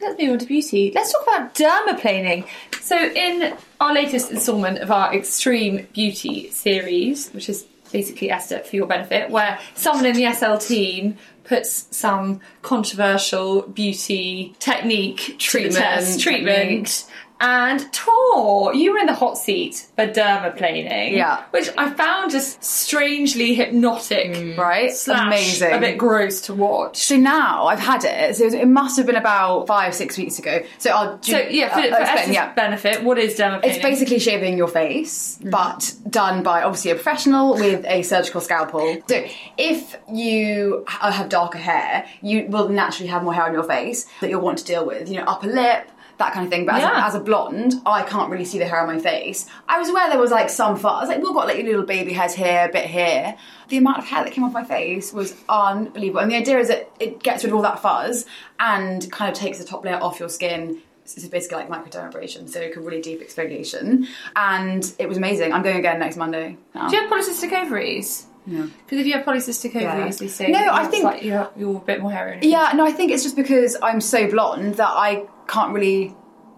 [0.00, 0.92] Let's move on to beauty.
[0.94, 2.46] Let's talk about dermaplaning.
[2.80, 8.74] So, in our latest instalment of our Extreme Beauty series, which is basically Esther for
[8.76, 16.20] your benefit, where someone in the SL team puts some controversial beauty technique treatment, Treatment,
[16.20, 17.04] treatment.
[17.44, 21.42] And Tor, you were in the hot seat for dermaplaning, Yeah.
[21.50, 24.92] which I found just strangely hypnotic, Right?
[24.92, 25.72] Slash Amazing.
[25.72, 26.98] a bit gross to watch.
[26.98, 28.36] So now I've had it.
[28.36, 30.60] So it must have been about five, six weeks ago.
[30.78, 32.52] So I'll So yeah, for, I'll for explain, yeah.
[32.54, 33.64] benefit, what is dermaplaning?
[33.64, 35.50] It's basically shaving your face, Mm-hmm.
[35.50, 38.98] but done by obviously a professional with a surgical scalpel.
[39.08, 39.24] So
[39.58, 44.30] if you have darker hair, you will naturally have more hair on your face that
[44.30, 45.08] you'll want to deal with.
[45.08, 45.88] You know, upper lip.
[46.22, 47.02] That kind of thing, but as, Yeah.
[47.04, 49.46] a, as a blonde, I can't really see the hair on my face.
[49.68, 50.84] I was aware there was like some fuzz.
[50.86, 53.36] I was like, we've got like little baby hairs here, a bit here.
[53.68, 56.20] The amount of hair that came off my face was unbelievable.
[56.20, 58.24] And the idea is that it gets rid of all that fuzz
[58.60, 62.60] and kind of takes the top layer off your skin it's basically like microdermabrasion, so
[62.60, 64.06] like a really deep exfoliation.
[64.36, 65.52] And it was amazing.
[65.52, 66.56] I'm going again next Monday.
[66.76, 66.88] Now.
[66.88, 68.26] Do you have polycystic ovaries?
[68.46, 68.62] No.
[68.84, 71.80] Because if you have polycystic ovaries, they say No, I think- like you're, you're a
[71.80, 72.38] bit more hairy.
[72.42, 76.14] Yeah, no, I think it's just because I'm so blonde that I can't really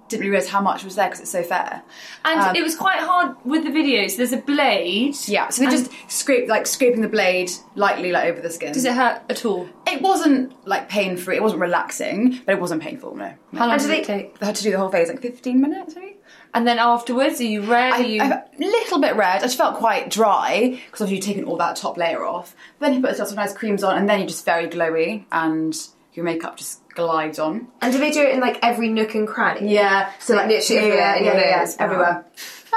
[0.08, 1.82] didn't really realise how much was there because it's so fair.
[2.26, 4.18] and um, it was quite hard with the videos.
[4.18, 5.14] There's a blade.
[5.26, 8.72] Yeah, so they're just scrape like scraping the blade lightly like over the skin.
[8.74, 9.66] Does it hurt at all?
[9.86, 11.36] It wasn't like pain free.
[11.36, 13.16] It wasn't relaxing, but it wasn't painful.
[13.16, 13.32] No.
[13.54, 14.36] How long And does it they- take?
[14.42, 16.16] I had to do the whole phase like 15 minutes, maybe.
[16.52, 17.94] And then afterwards, are you red?
[17.94, 18.22] I, are you?
[18.22, 19.38] A little bit red.
[19.38, 22.54] I just felt quite dry because obviously you've taken all that top layer off.
[22.78, 25.74] But then you put some nice creams on, and then you're just very glowy, and
[26.12, 27.68] your makeup just glides on.
[27.80, 29.72] And do they do it in like every nook and cranny?
[29.72, 32.24] Yeah, So like literally everywhere yeah, yeah, yeah, everywhere.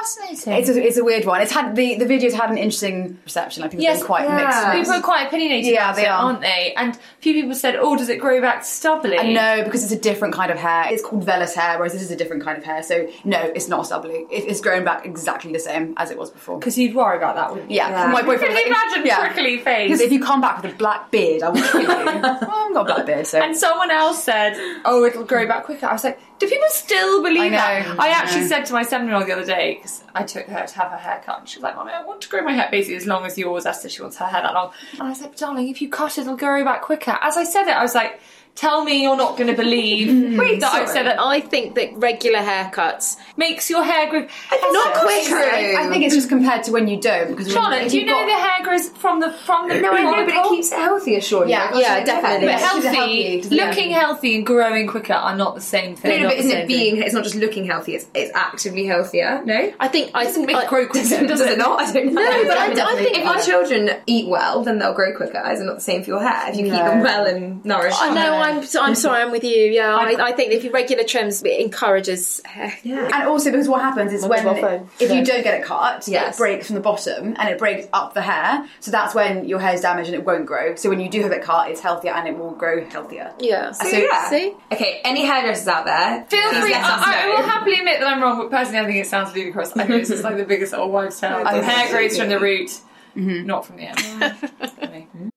[0.02, 0.54] Fascinating.
[0.54, 1.42] It's a, it's a weird one.
[1.42, 3.64] It's had the the videos had an interesting reception.
[3.64, 4.36] I think Yes, quite yeah.
[4.38, 4.72] mixed.
[4.90, 6.24] People are quite opinionated Yeah, about they it, are.
[6.24, 6.74] aren't they?
[6.78, 9.92] And a few people said, "Oh, does it grow back stubbly?" And no, because it's
[9.94, 10.86] a different kind of hair.
[10.94, 12.84] It's called vellus hair, whereas this is a different kind of hair.
[12.84, 14.26] So no, it's not stubbly.
[14.32, 16.60] It, it's growing back exactly the same as it was before.
[16.60, 17.78] because you'd worry about that, wouldn't you?
[17.78, 18.54] Yeah, my boyfriend.
[18.54, 19.28] Can you like, imagine yeah.
[19.32, 19.88] prickly face?
[19.88, 21.88] Because if you come back with a black beard, I will kill you.
[21.88, 23.40] well, I haven't got a black beard, so.
[23.40, 24.54] And someone else said,
[24.86, 28.00] "Oh, it'll grow back quicker." I was like, "Do people still believe I know, that?"
[28.00, 30.92] I actually said to my seven-year-old the other day because I took her to have
[30.92, 32.98] her hair cut, and she was like, "Mommy, I want to grow my hair basically
[32.98, 35.38] as long as yours." Esther, she wants her hair that long, and I said, like,
[35.38, 37.96] "Darling, if you cut it, it'll grow back quicker." As I said it, I was
[37.96, 38.20] like,
[38.58, 40.60] "Tell me you're not going to believe mm.
[40.60, 45.36] that I've said it I think that regular haircuts makes your hair grow." not quicker.
[45.36, 47.30] I, I think it's just compared to when you don't.
[47.30, 50.04] Because Charlotte, do you know got- the hair grows from the from the No, I
[50.04, 51.52] know, but it keeps it healthier, surely.
[51.52, 52.48] Yeah, Like, yeah, definitely.
[52.48, 52.58] But doing?
[52.58, 53.66] Healthy, healthy, yeah.
[53.66, 56.12] looking healthy and growing quicker are not the same thing.
[56.12, 56.98] No, no, Not but isn't it being?
[56.98, 57.96] It's not just looking healthy.
[57.96, 59.42] It's it's actively healthier.
[59.46, 61.82] No, I think I doesn't make I, it grow quicker, does, does it not?
[61.82, 62.22] I don't know.
[62.22, 65.44] No, but I, I think if your children eat well, then they'll grow quicker.
[65.52, 66.52] Is it not the same for your hair?
[66.52, 68.02] If you keep them well and nourished.
[68.02, 68.47] I know.
[68.48, 68.64] I'm.
[68.66, 69.22] so- I'm sorry.
[69.22, 69.56] I'm with you.
[69.66, 69.96] Yeah.
[69.96, 72.74] I, I think if you regular trims, it encourages hair.
[72.84, 73.10] Yeah.
[73.14, 74.90] And also because what happens is when phone.
[75.00, 75.16] if Yeah.
[75.20, 76.36] you don't get it cut, Yes.
[76.36, 78.68] it breaks from the bottom and it breaks up the hair.
[78.80, 80.76] So that's when your hair's damaged and it won't grow.
[80.76, 83.34] So when you do have it cut, it's healthier and it will grow healthier.
[83.40, 83.70] Yeah.
[83.70, 84.30] Uh, so- yeah.
[84.30, 84.54] See?
[84.72, 86.26] Okay, any hairdressers out there?
[86.30, 86.72] Feel please free.
[86.72, 87.36] let us I, I know.
[87.36, 89.72] will happily admit that I'm wrong, but personally, I think it sounds ludicrous.
[89.76, 91.44] I think it's just like the biggest old wives' tale.
[91.58, 92.70] The hair grows from the root,
[93.16, 93.46] mm-hmm.
[93.46, 95.32] not from the end.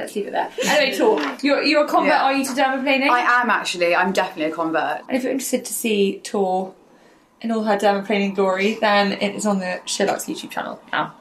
[0.00, 0.50] Let's leave it there.
[0.64, 2.22] Anyway, Tor, you're, you're a convert, Yeah.
[2.24, 3.08] are you to dermaplaning?
[3.08, 3.94] I am actually.
[3.94, 5.02] I'm definitely a convert.
[5.08, 6.74] And if you're interested to see Tor
[7.40, 11.14] in all her dermaplaning glory, then it is on the SheerLuxe YouTube channel now.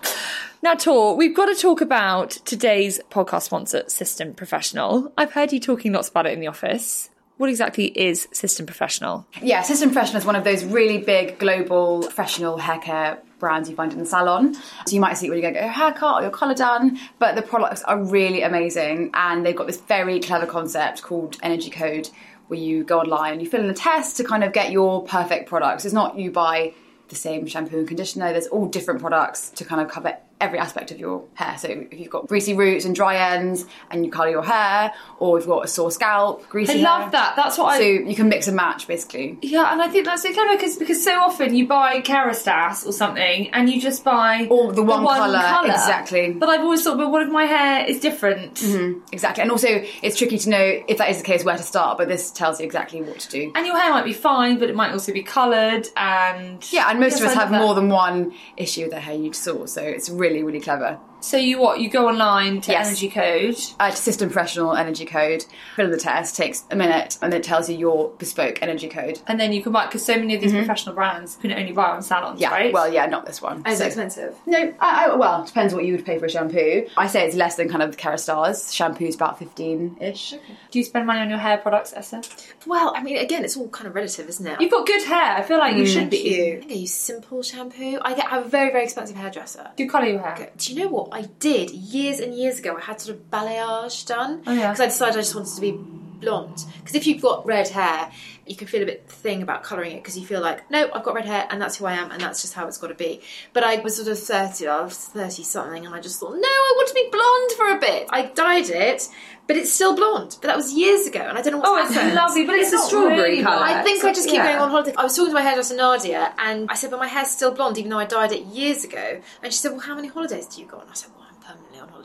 [0.61, 5.13] Now, Tor, we've got to talk about today's podcast sponsor, System Professional.
[5.17, 7.09] I've heard you talking lots about it in the office.
[7.39, 9.25] What exactly is System Professional?
[9.41, 13.77] Yeah, System Professional is one of those really big global professional hair care brands you
[13.77, 14.55] find in the salon.
[14.55, 16.99] So you might see it when you go get your haircut or your colour done,
[17.17, 21.69] but the products are really amazing and they've got this very clever concept called Energy
[21.69, 22.09] Code
[22.47, 25.05] where you go online and you fill in a test to kind of get your
[25.05, 25.85] perfect products.
[25.85, 26.73] It's not you buy
[27.07, 30.91] the same shampoo and conditioner, there's all different products to kind of cover every aspect
[30.91, 31.57] of your hair.
[31.57, 35.37] So if you've got greasy roots and dry ends and you colour your hair, or
[35.37, 36.83] if you've got a sore scalp, greasy I hair.
[36.85, 37.35] love that.
[37.35, 39.37] That's what I- So you can mix and match basically.
[39.41, 42.91] Yeah, and I think that's so clever because because so often you buy Kerastase or
[42.93, 45.69] something and you just buy Or the one colour, colour.
[45.71, 46.31] exactly.
[46.33, 48.55] But I've always thought, but what if my hair is different?
[48.55, 48.99] Mm-hmm.
[49.11, 49.67] Exactly, and also
[50.01, 51.97] it's tricky to know if that is the case where to start.
[51.97, 53.51] But this tells you exactly what to do.
[53.55, 56.99] And your hair might be fine, but it might also be coloured and Yeah, and
[56.99, 57.61] most of us have that.
[57.61, 61.08] more than one issue with their hair you saw, so it's really, really really clever.
[61.21, 61.79] So you what?
[61.81, 62.87] You go online to Yes.
[62.87, 63.55] Energy Code.
[63.79, 67.69] Uh, System Professional Energy Code, fill in the test, takes a minute, and it tells
[67.69, 69.19] you your bespoke energy code.
[69.27, 71.73] And then you can buy because so many of these professional brands you can only
[71.73, 72.41] buy on salons, Mm-hmm.
[72.41, 72.73] Yeah, right?
[72.73, 73.63] well, yeah, not this one.
[73.67, 74.35] Is So- expensive?
[74.45, 76.87] No, I, I, well, depends what you would pay for a shampoo.
[76.95, 78.73] I say it's less than kind of the Kérastase.
[78.73, 80.31] Shampoo's about 15-ish.
[80.71, 82.21] Do you spend money on your hair products, Esther?
[82.65, 84.61] Well, I mean, again, it's all kind of relative, isn't it?
[84.61, 85.35] You've got good hair.
[85.35, 86.53] I feel like you should be.
[86.53, 87.99] I think I use simple shampoo.
[88.01, 89.69] I get I have a very very expensive hairdresser.
[89.75, 90.49] Do you colour your hair?
[90.57, 92.77] Do you know what I did years and years ago?
[92.77, 94.71] I had sort of balayage done Oh, yeah.
[94.71, 95.71] because I decided I just wanted to be
[96.19, 96.63] blonde.
[96.79, 98.11] Because if you've got red hair,
[98.45, 101.03] you can feel a bit thing about colouring it because you feel like no, I've
[101.03, 102.95] got red hair and that's who I am and that's just how it's got to
[102.95, 103.21] be.
[103.53, 106.47] But I was sort of thirty, I was thirty something, and I just thought no,
[106.47, 108.07] I want to be blonde for a bit.
[108.11, 109.07] I dyed it,
[109.45, 110.37] but it's still blonde.
[110.41, 112.15] But that was years ago, and I don't know what's Oh, it's happened.
[112.15, 113.63] lovely, but it's, a not strawberry really colour.
[113.63, 114.47] I think I just keep Yeah.
[114.53, 114.93] going on holiday.
[114.97, 117.77] I was talking to my hairdresser Nadia, and I said, "But my hair's still blonde,
[117.77, 120.59] even though I dyed it years ago." And she said, "Well, how many holidays do
[120.61, 121.18] you go on?" I said, "Well,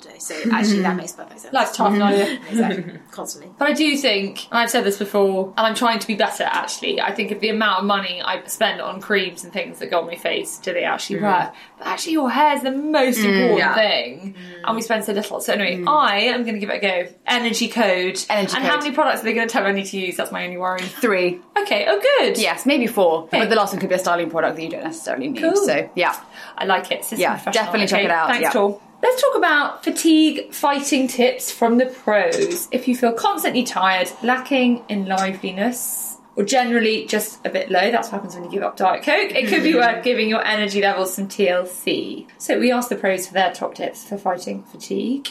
[0.07, 2.41] I'm permanently on holiday, so actually that makes perfect sense." Life's tough, Nadia.
[2.49, 3.51] exactly, constantly.
[3.59, 6.45] But I do think, and I've said this before, and I'm trying to be better
[6.45, 7.01] actually.
[7.01, 10.01] I think of the amount of money I spend on creams and things that go
[10.01, 11.47] on my face, do they actually mm-hmm.
[11.47, 11.55] work?
[11.79, 13.75] But actually, your hair is the most mm, important yeah.
[13.75, 14.85] thing, and we mm.
[14.85, 15.41] spend so little.
[15.41, 15.89] So, anyway, mm.
[15.89, 17.15] I am going to give it a go.
[17.27, 18.19] Energy code.
[18.29, 20.17] Energy and how many products are they going to tell me I need to use?
[20.17, 20.81] That's my only worry.
[20.81, 21.41] Three.
[21.57, 22.39] Okay, oh, good.
[22.39, 23.29] Yes, maybe four.
[23.31, 25.41] But the last one could be a styling product that you don't necessarily need.
[25.41, 25.57] Cool.
[25.57, 26.19] So, yeah.
[26.57, 27.05] I like it.
[27.05, 28.51] System Yeah, definitely check Okay, it out, Thanks, yeah.
[28.51, 28.81] Tor.
[29.05, 32.69] Let's talk about fatigue fighting tips from the pros.
[32.73, 38.09] If you feel constantly tired, lacking in liveliness, or generally just a bit low, that's
[38.09, 39.81] what happens when you give up Diet Coke, it could be mm.
[39.81, 42.27] worth giving your energy levels some TLC.
[42.39, 45.29] So we asked the pros for their top tips for fighting fatigue.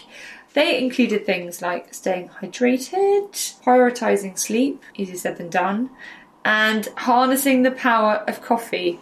[0.54, 3.32] They included things like staying hydrated,
[3.64, 5.90] prioritising sleep, easier said than done,
[6.46, 9.00] and harnessing the power of coffee.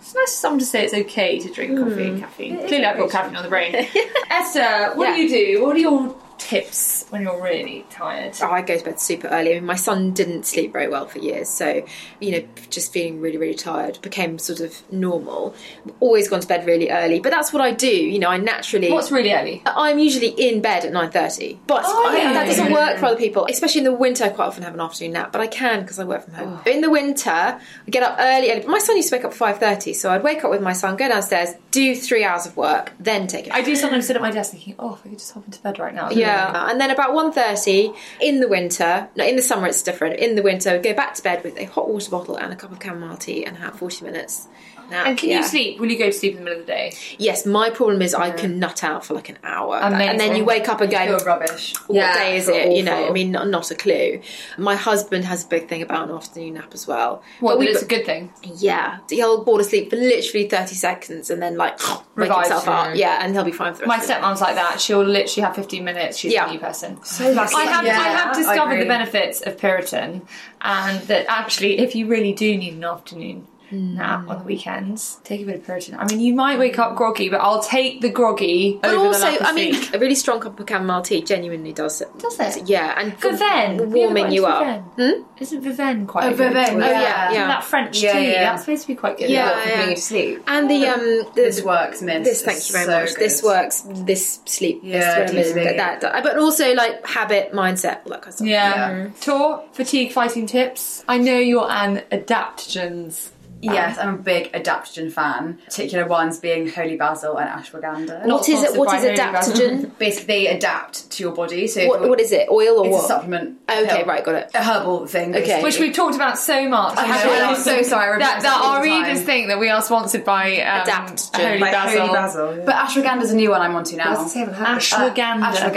[0.00, 2.56] It's nice for someone to say it's okay to drink coffee and caffeine.
[2.66, 3.74] Clearly, I've got caffeine on the brain.
[4.30, 5.64] Esther, what do you do?
[5.64, 8.36] What are your tips when you're really tired?
[8.42, 9.52] Oh, I go to bed super early.
[9.52, 11.84] I mean, my son didn't sleep very well for years, so
[12.20, 15.54] you know, just feeling really, really tired became sort of normal.
[16.00, 17.88] Always gone to bed really early, but that's what I do.
[17.88, 18.90] You know, I naturally.
[18.90, 19.62] What's really early?
[19.66, 22.32] I'm usually in bed at nine thirty, but Oh, I- yeah.
[22.32, 23.46] that doesn't work for other people.
[23.50, 25.98] Especially in the winter, I quite often have an afternoon nap, but I can because
[25.98, 26.60] I work from home.
[26.64, 26.70] Oh.
[26.70, 28.50] In the winter, I get up early.
[28.50, 28.66] early.
[28.66, 30.72] My son used to wake up at five thirty, so I'd wake up with my
[30.72, 33.52] son, go downstairs, do three hours of work, then take it.
[33.52, 35.60] I do sometimes sit at my desk thinking, oh, if I could just hop into
[35.62, 36.10] bed right now.
[36.10, 36.27] Yeah,
[36.68, 40.18] and then about 1.30 in the winter, no, in the summer it's different.
[40.18, 42.56] In the winter, we go back to bed with a hot water bottle and a
[42.56, 44.48] cup of chamomile tea and have 40 minutes.
[44.90, 45.38] Now, And can yeah.
[45.38, 45.78] you sleep?
[45.80, 46.92] Will you go to sleep in the middle of the day?
[47.18, 49.78] Yes, my problem is I can nut out for like an hour.
[49.82, 50.08] Amazing.
[50.08, 51.74] And then you wake up and go, Feel rubbish.
[51.86, 52.76] what Yeah, day is feel it?
[52.76, 53.08] You know.
[53.08, 54.20] I mean, not, not a clue.
[54.56, 57.22] My husband has a big thing about an afternoon nap as well.
[57.40, 58.32] Well, But but we- it's a good thing.
[58.56, 61.78] yeah, he'll fall asleep for literally 30 seconds and then like
[62.16, 62.72] wake Revives himself you.
[62.72, 62.96] up.
[62.96, 64.80] Yeah, and he'll be fine for the My rest of stepmom's like that.
[64.80, 66.16] She'll literally have 15 minutes.
[66.16, 66.48] She's Yeah.
[66.48, 67.02] a new person.
[67.04, 67.54] So lucky.
[67.54, 70.22] I have, Yeah, I have I discovered the benefits of Piriton,
[70.60, 75.42] and that actually, if you really do need an afternoon nap on the weekends, take
[75.42, 75.96] a bit of Piriton.
[75.98, 79.30] I mean, you might wake up groggy, but I'll take the groggy But over also,
[79.30, 82.08] the I mean, a really strong cup of chamomile tea genuinely does it.
[82.18, 82.68] Does it?
[82.68, 84.82] Yeah, and verveine, warming you up.
[84.96, 85.22] Hmm?
[85.38, 86.32] Isn't verveine quite?
[86.32, 87.46] Oh, good verveine, oh, yeah, yeah.
[87.48, 88.32] that French Yeah, tea.
[88.32, 88.44] yeah.
[88.50, 89.30] That's supposed to be quite good.
[89.30, 89.86] Yeah, for yeah.
[89.86, 90.42] to sleep.
[90.46, 92.24] And the um, the, This works, mint.
[92.24, 93.14] This, thank you very So much.
[93.14, 93.82] This works.
[93.86, 94.80] This sleep.
[94.82, 95.76] Yeah, this whatever it is, deep sleep.
[95.76, 98.48] that, that, but also like habit, mindset, all that kind of stuff.
[98.48, 99.10] Yeah.
[99.20, 101.04] Tor, fatigue fighting tips.
[101.08, 105.58] I know you're an adaptogens Yes, I'm a big adaptogen fan.
[105.64, 108.24] Particular ones being holy basil and ashwagandha.
[108.26, 108.78] What is it?
[108.78, 109.90] What is adaptogen?
[109.98, 111.66] Basically, they adapt to your body.
[111.66, 112.48] So What, you're- what is it?
[112.50, 113.04] Oil or It's what?
[113.04, 113.58] a supplement.
[113.68, 114.06] Okay, pill.
[114.06, 114.50] right, got it.
[114.54, 115.30] A herbal thing.
[115.30, 115.40] Okay.
[115.40, 115.62] basically.
[115.64, 116.94] Which we've talked about so much.
[116.96, 119.02] I know, I'm so sorry, I That, that all our the time.
[119.04, 121.36] readers think that we are sponsored by um, Adaptogen.
[121.36, 122.00] Holy Like Basil.
[122.00, 122.56] Holy Basil.
[122.58, 122.64] yeah.
[122.64, 124.06] But ashwagandha's a new one I'm onto now.
[124.06, 125.72] I was gonna say, I haven't heard of Ashwagandha.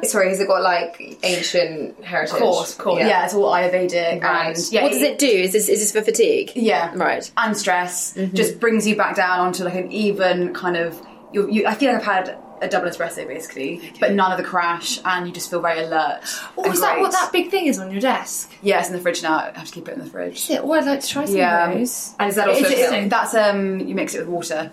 [0.00, 0.04] Ashwagandha.
[0.06, 2.34] Sorry, has it got like ancient heritage?
[2.34, 3.00] Of course, of course.
[3.00, 3.24] Yeah.
[3.24, 4.22] it's all Ayurvedic.
[4.22, 4.56] Right.
[4.56, 5.26] And, yeah, what does it do?
[5.26, 6.52] Is this is this for fatigue?
[6.54, 6.92] Yeah.
[6.94, 7.23] Right.
[7.36, 8.14] And stress.
[8.14, 8.34] Mm-hmm.
[8.36, 11.00] Just brings you back down onto like an even kind of.
[11.32, 14.44] You, you, I feel like I've had a double espresso basically, but none of the
[14.44, 16.20] crash, and you just feel very alert.
[16.56, 18.52] Oh, is that what that big thing is on your desk?
[18.62, 19.38] Yeah, it's in the fridge now.
[19.38, 20.36] I have to keep it in the fridge.
[20.36, 20.60] Is it?
[20.62, 21.70] Oh, I'd like to try some Yeah.
[21.70, 22.14] of those.
[22.20, 24.70] And is that also It's, a it's, that's um, you mix it with water.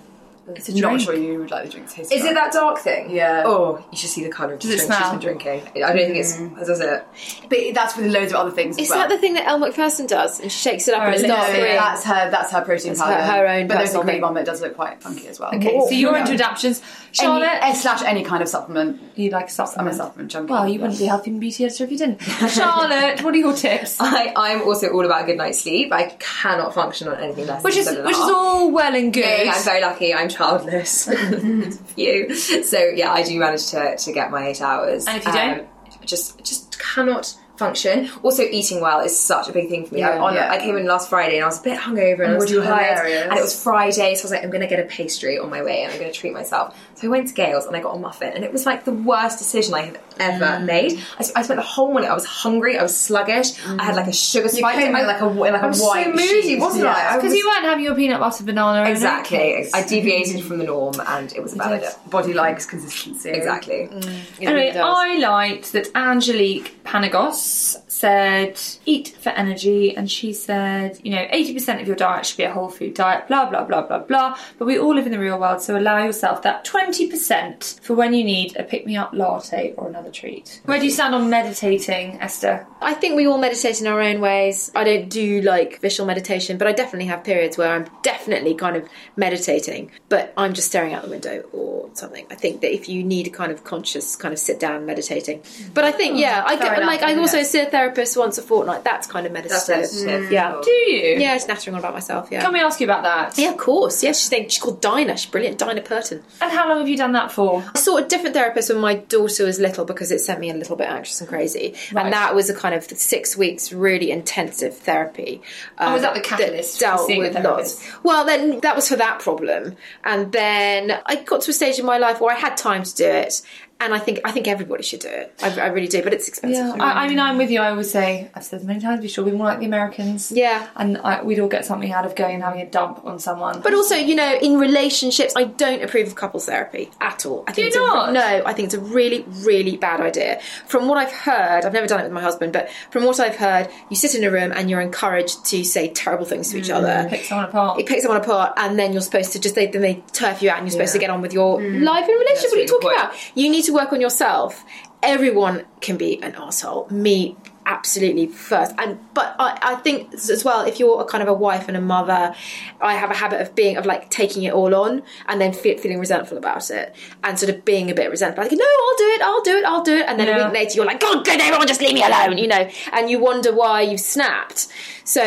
[0.58, 2.12] It's a Not sure you would like the drink to taste.
[2.12, 3.10] Is it that dark thing?
[3.12, 3.44] Yeah.
[3.46, 5.12] Oh, you should see the colour of the Does it drink she's smell?
[5.12, 5.84] been drinking.
[5.84, 6.38] I don't think it's.
[6.68, 7.06] Does it?
[7.50, 9.00] But that's with loads of other things as Is well.
[9.00, 10.40] that the thing that Elle Macpherson does?
[10.40, 11.76] And she shakes it up and Oh, it's no, dark No, green.
[11.76, 12.30] that's her.
[12.32, 13.14] That's her protein That's powder.
[13.22, 15.40] her- her own But there's a personal green one that does look quite funky as
[15.40, 15.54] well.
[15.56, 16.82] Okay, so you're into adaptions.
[17.12, 19.02] Charlotte, Any, eh, slash any kind of supplement.
[19.16, 19.96] you like a I'm a supplement?
[19.98, 20.52] supplement junkie.
[20.54, 22.22] Well, you wouldn't be healthy and beauty editor if you didn't.
[22.50, 23.98] Charlotte, what are your tips?
[24.00, 25.92] I, I'm also all about a good night's sleep.
[25.92, 28.72] I cannot function on anything less Which than is seven and a which is all
[28.72, 29.46] well and good.
[29.46, 30.14] Yeah, I'm very lucky.
[30.14, 31.08] I'm childless.
[31.96, 32.34] you.
[32.36, 35.08] So yeah, I do manage to, to get my eight hours.
[35.08, 35.68] Um, And if you don't?
[36.06, 37.36] just just cannot
[37.66, 38.10] function.
[38.24, 40.04] Also, eating well is such a big thing for me.
[40.04, 40.52] I, Yeah, on, yeah.
[40.52, 42.64] I came in last Friday and I was a bit hungover and I was tired,
[42.98, 43.24] hilarious.
[43.30, 45.50] and it was Friday, so I was like, I'm going to get a pastry on
[45.50, 46.68] my way and I'm going to treat myself.
[46.96, 48.94] So I went to Gail's and I got a muffin, and it was like the
[48.94, 50.66] worst decision I have ever Mm.
[50.66, 50.92] made.
[51.20, 52.10] I, I spent the whole morning.
[52.10, 52.78] I was hungry.
[52.78, 53.50] I was sluggish.
[53.68, 54.76] I had like a sugar You spike.
[54.76, 56.60] came in I- like a like a I was white so moody, sheet.
[56.60, 56.94] wasn't Yeah.
[56.94, 57.14] I?
[57.14, 58.90] I Because was- you weren't having your peanut butter banana.
[58.90, 59.68] Exactly.
[59.74, 61.92] I deviated from the norm and it was a bad idea.
[62.10, 63.30] Body likes consistency.
[63.32, 63.90] Exactly.
[63.92, 64.06] It
[64.42, 64.80] Anyway, really.
[64.80, 69.96] I liked that Angelique Panagos Yes said, eat for energy.
[69.96, 73.28] And she said, you know, 80% of your diet should be a whole food diet,
[73.28, 74.38] blah, blah, blah, blah, blah.
[74.58, 78.14] But we all live in the real world, so allow yourself that 20% for when
[78.14, 80.62] you need a pick me up latte or another treat.
[80.66, 82.66] Where do you stand on meditating, Esther?
[82.82, 84.72] I think we all meditate in our own ways.
[84.76, 88.76] I don't do like visual meditation, but I definitely have periods where I'm definitely kind
[88.76, 92.26] of meditating, but I'm just staring out the window or something.
[92.32, 95.44] I think that if you need a kind of conscious kind of sit down meditating.
[95.74, 96.20] But I think, hmm.
[96.20, 98.84] yeah, I get, like, I also see a therapist once a fortnight.
[98.84, 100.06] That's kind of That's meditative.
[100.06, 100.32] meditative.
[100.32, 100.62] Yeah.
[100.64, 101.20] Do you?
[101.20, 102.42] Yeah, just nattering on about myself, yeah.
[102.42, 103.38] Can we ask you about that?
[103.38, 104.04] yeah, of course.
[104.04, 105.18] Yeah, she's, saying, she's called Dinah.
[105.18, 105.58] She's brilliant.
[105.58, 106.24] Dinah Purton.
[106.42, 107.64] And how long have you done that for?
[107.74, 110.54] I saw a different therapist when my daughter was little because it sent me a
[110.54, 111.76] little bit anxious and crazy.
[111.92, 112.06] Right.
[112.06, 115.42] And that was a kind of six weeks really intensive therapy.
[115.78, 117.82] Oh, was um, that the catalyst for dealt seeing with therapist?
[117.82, 118.04] lots.
[118.04, 119.76] Well, then that was for that problem.
[120.04, 122.96] And then I got to a stage in my life where I had time to
[122.96, 123.42] do it.
[123.82, 125.34] And I think I think everybody should do it.
[125.42, 126.78] I, I really do, but it's expensive.
[126.78, 127.60] Yeah, I, I mean, I'm with you.
[127.60, 130.32] I always say, I've said many times, we should be more like the Americans.
[130.32, 130.68] Yeah.
[130.76, 133.62] And I, we'd all get something out of going and having a dump on someone.
[133.62, 137.44] But also, you know, in relationships, I don't approve of couples therapy at all.
[137.48, 138.10] I think it's not?
[138.10, 140.40] A, no, I think it's a really, really bad idea.
[140.68, 143.36] From what I've heard, I've never done it with my husband, but from what I've
[143.36, 146.68] heard, you sit in a room and you're encouraged to say terrible things to each
[146.68, 146.76] hmm.
[146.76, 147.08] other.
[147.10, 147.80] pick someone apart.
[147.80, 150.50] You pick someone apart, and then you're supposed to just they then they turf you
[150.50, 151.82] out, and you're supposed to get on with your hmm.
[151.84, 152.52] life and relationship.
[152.52, 153.14] what are you really talking about?
[153.36, 154.64] You need to work on yourself.
[155.04, 156.88] Everyone can be an asshole.
[156.90, 158.74] Me absolutely first.
[158.78, 161.78] And but I, I think as well if you're a kind of a wife and
[161.78, 162.36] a mother
[162.82, 165.78] i have a habit of being of like taking it all on and then fe-
[165.78, 168.44] feeling resentful about it and sort of being a bit resentful.
[168.44, 170.06] Like no i'll do it i'll do it i'll do it.
[170.08, 172.48] And then a week later you're like god good everyone just leave me alone you
[172.48, 172.68] know?
[172.92, 174.68] And you wonder why you've snapped
[175.16, 175.24] so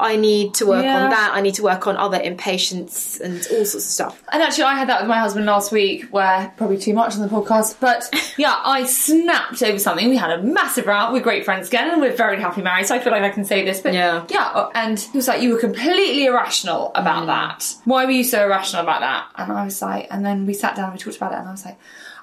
[0.00, 1.04] i need to work Yeah.
[1.04, 4.42] on that i need to work on other impatience and all sorts of stuff And
[4.42, 7.28] actually, I had that with my husband last week, where probably too much on the
[7.28, 8.00] podcast, but
[8.44, 10.08] yeah, I snapped over something.
[10.08, 11.12] We had a massive row.
[11.12, 13.44] We're great friends again, and we're very happily married, so I feel like I can
[13.44, 13.80] say this.
[13.80, 14.24] But Yeah.
[14.30, 17.26] yeah, uh, and he was like, "You were completely irrational about mm.
[17.34, 17.58] that.
[17.84, 20.76] Why were you so irrational about that?" And I was like, and then we sat
[20.76, 21.78] down and we talked about it, and I was like.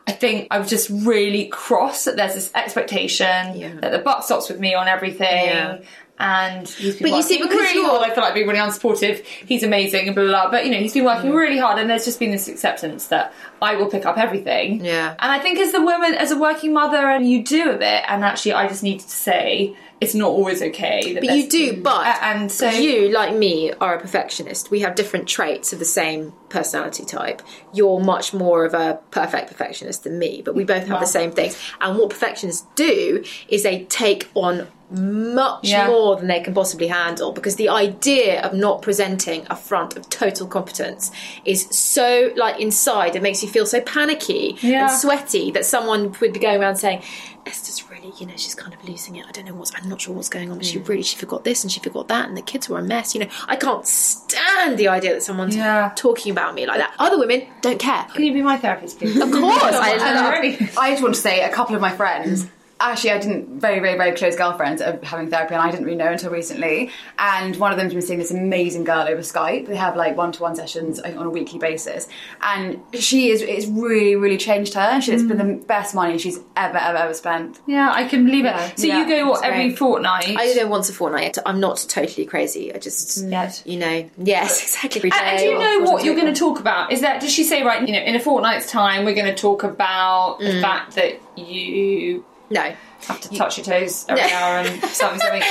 [0.07, 3.75] I think I was just really cross that there's this expectation Yeah.
[3.81, 5.77] that the buck stops with me on everything, Yeah.
[6.19, 8.09] And he's been But you see, because really hard.
[8.09, 9.23] I feel like being really unsupportive.
[9.25, 10.51] He's amazing and blah, blah blah.
[10.51, 11.35] But you know, he's been working mm.
[11.35, 14.83] really hard, and there's just been this acceptance that I will pick up everything.
[14.83, 15.15] Yeah.
[15.17, 18.03] And I think as the woman, as a working mother, and you do a bit,
[18.07, 21.13] and actually, I just needed to say it's not always okay.
[21.13, 24.71] That But you do, but A- and so you, like me, are a perfectionist.
[24.71, 27.41] We have different traits of the same personality type.
[27.73, 31.31] You're much more of a perfect perfectionist than me, but we both have the same
[31.31, 31.57] things.
[31.81, 35.85] And what perfectionists do is they take on much Yeah.
[35.87, 40.09] more than they can possibly handle because the idea of not presenting a front of
[40.09, 41.11] total competence
[41.45, 44.89] is so like inside it makes you feel so panicky Yeah.
[44.89, 47.03] and sweaty that someone would be going around saying
[47.45, 50.01] Esther's really you know she's kind of losing it I don't know what's I'm not
[50.01, 50.71] sure what's going on but Mm.
[50.71, 53.13] she really she forgot this and she forgot that and the kids were a mess
[53.15, 55.91] you know I can't stand the idea that someone's Yeah.
[55.95, 59.19] talking about me like that other women don't care Can you be my therapist, please?
[59.19, 62.47] of course I love I, I just want to say a couple of my friends.
[62.81, 65.97] Actually, I didn't very, very, very close girlfriends are having therapy, and I didn't really
[65.97, 66.91] know until recently.
[67.17, 69.67] And one of them's been seeing this amazing girl over Skype.
[69.67, 72.07] They have like one-to-one sessions on a weekly basis,
[72.41, 75.01] and she is it's really, really changed her.
[75.01, 77.59] She, it's been the best money she's ever, ever, ever spent.
[77.67, 78.79] Yeah, I can believe it.
[78.79, 80.35] So Yeah, you go what every fortnight?
[80.37, 81.37] I go once a fortnight.
[81.45, 82.73] I'm not totally crazy.
[82.73, 83.61] I just, Yes.
[83.65, 85.11] you know, yes, exactly.
[85.11, 86.91] And, and do you know what you're going to talk about?
[86.93, 87.85] Is that does she say right?
[87.85, 90.53] You know, in a fortnight's time, we're going to talk about Mm.
[90.53, 92.73] the fact that you No.
[93.01, 95.43] have to touch your toes every hour and something something.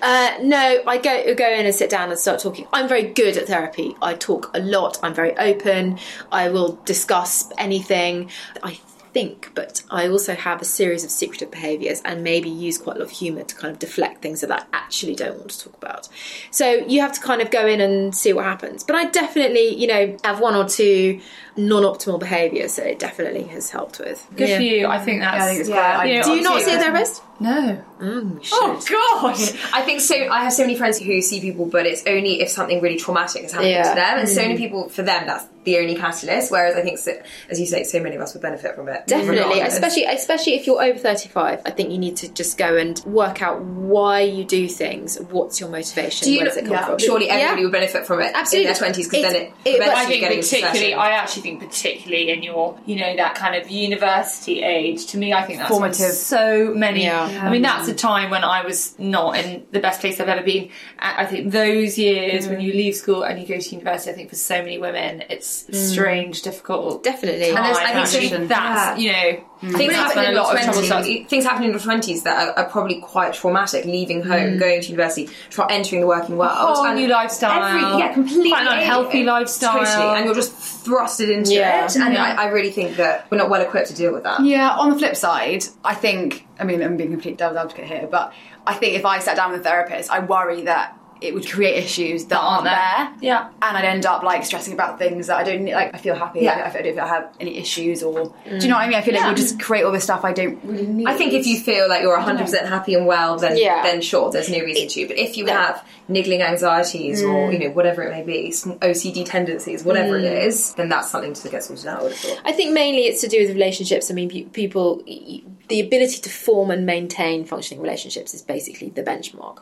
[0.00, 2.66] Uh, no, I go go in and sit down and start talking.
[2.72, 3.96] I'm very good at therapy.
[4.00, 4.98] I talk a lot.
[5.02, 5.98] I'm very open.
[6.30, 8.30] I will discuss anything.
[8.62, 8.78] I
[9.14, 12.98] think, but I also have a series of secretive behaviours and maybe use quite a
[12.98, 15.76] lot of humour to kind of deflect things that I actually don't want to talk
[15.76, 16.08] about.
[16.50, 18.82] So you have to kind of go in and see what happens.
[18.82, 21.20] But I definitely, you know, have one or two
[21.56, 24.26] non-optimal behaviours So it definitely has helped with.
[24.36, 24.56] Good Yeah.
[24.56, 24.86] for you.
[24.86, 25.42] I think that's.
[25.42, 25.98] I think it's Yeah.
[26.00, 26.12] great.
[26.12, 27.22] You know, Do you not see a therapist?
[27.40, 27.78] No.
[28.00, 28.94] Mm, Oh should.
[28.94, 29.52] gosh!
[29.72, 30.14] I think so.
[30.14, 33.42] I have so many friends who see people, but it's only if something really traumatic
[33.42, 33.88] has happened Yeah.
[33.88, 36.52] to them, and so many people for them that's the only catalyst.
[36.52, 37.12] Whereas I think, so,
[37.50, 39.06] as you say, so many of us would benefit from it.
[39.08, 39.74] Definitely, regardless.
[39.74, 43.42] especially especially if you're over 35, I think you need to just go and work
[43.42, 45.18] out why you do things.
[45.30, 46.26] What's your motivation?
[46.26, 46.98] Do you Where does it come yeah, from?
[46.98, 47.34] surely Yeah.
[47.34, 48.66] everybody would benefit from it Absolutely.
[48.66, 50.94] in their twenties because then it it- I think particularly.
[50.94, 55.06] I actually think particularly in your, you know, that kind of university age.
[55.08, 56.12] To me, I think that's Formative.
[56.12, 57.04] so many.
[57.04, 57.42] Yeah.
[57.44, 60.28] I mean, that's um, a time when I was not in the best place I've
[60.28, 60.70] ever been.
[60.98, 64.30] I think those years when you leave school and you go to university, I think
[64.30, 65.74] for so many women, it's mm.
[65.74, 67.04] strange, difficult.
[67.04, 67.52] Definitely.
[67.52, 67.56] Time.
[67.58, 69.76] And there's- I think so- actually, that's you know, mm.
[69.76, 71.26] things happen in a your lot of twenties.
[71.28, 73.84] Things happen in your twenties that are, are probably quite traumatic.
[73.84, 74.28] Leaving Mm.
[74.28, 77.62] home, going to university, try, entering the working world, whole and new lifestyle.
[77.62, 79.84] Every, yeah, completely Quite an unhealthy lifestyle.
[79.84, 80.52] Totally, and you're just
[80.84, 81.84] thrusted into Yeah.
[81.84, 81.96] it.
[81.96, 82.22] And Yeah.
[82.38, 84.40] I, I really think that we're not well equipped to deal with that.
[84.44, 87.86] Yeah, on the flip side, I think, I mean, I'm being a complete devil's advocate
[87.86, 88.32] here, but
[88.66, 91.82] I think if I sat down with a therapist, I worry that it would create
[91.82, 93.12] issues that, aren't there.
[93.20, 93.48] Yeah.
[93.62, 95.94] And I'd end up like stressing about things that I don't like.
[95.94, 96.40] I feel happy.
[96.40, 96.70] Yeah.
[96.72, 98.68] I, I don't have any issues, or do you mm.
[98.68, 98.96] know what I mean?
[98.96, 101.06] I feel like you'll just create all this stuff I don't really need.
[101.06, 103.82] I think if you feel like you're 100% happy and well, then Yeah.
[103.82, 105.06] then sure, there's no reason to.
[105.06, 107.52] But if you have niggling anxieties or mm.
[107.52, 110.46] you know whatever it may be, OCD tendencies, whatever it mm.
[110.46, 112.00] is, then that's something to get sorted out.
[112.00, 112.40] I would have thought.
[112.44, 114.10] I think mainly it's to do with relationships.
[114.10, 119.02] I mean, pe- people, the ability to form and maintain functioning relationships is basically the
[119.02, 119.60] benchmark.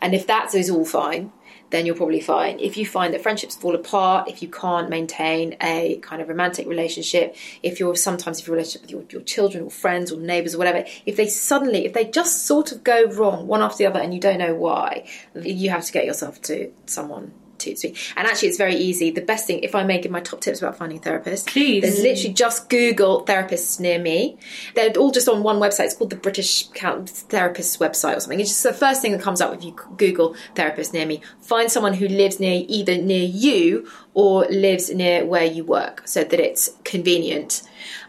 [0.00, 1.32] And if that is all fine,
[1.70, 2.60] then you're probably fine.
[2.60, 6.66] If you find that friendships fall apart, if you can't maintain a kind of romantic
[6.66, 10.54] relationship, if you're sometimes if your relationship with your, your children or friends or neighbours
[10.54, 13.86] or whatever, if they suddenly, if they just sort of go wrong one after the
[13.86, 17.32] other and you don't know why, you have to get yourself to someone
[17.62, 17.98] to speak.
[18.16, 19.10] And actually, it's very easy.
[19.10, 21.82] The best thing, if I may give my top tips about finding a therapist, Please.
[21.82, 24.38] there's literally just Google therapists near me.
[24.74, 25.86] They're all just on one website.
[25.86, 28.40] It's called the British Therapists website or something.
[28.40, 31.22] It's just the first thing that comes up if you Google therapist near me.
[31.40, 36.22] Find someone who lives near either near you or lives near where you work, so
[36.24, 37.62] that it's convenient.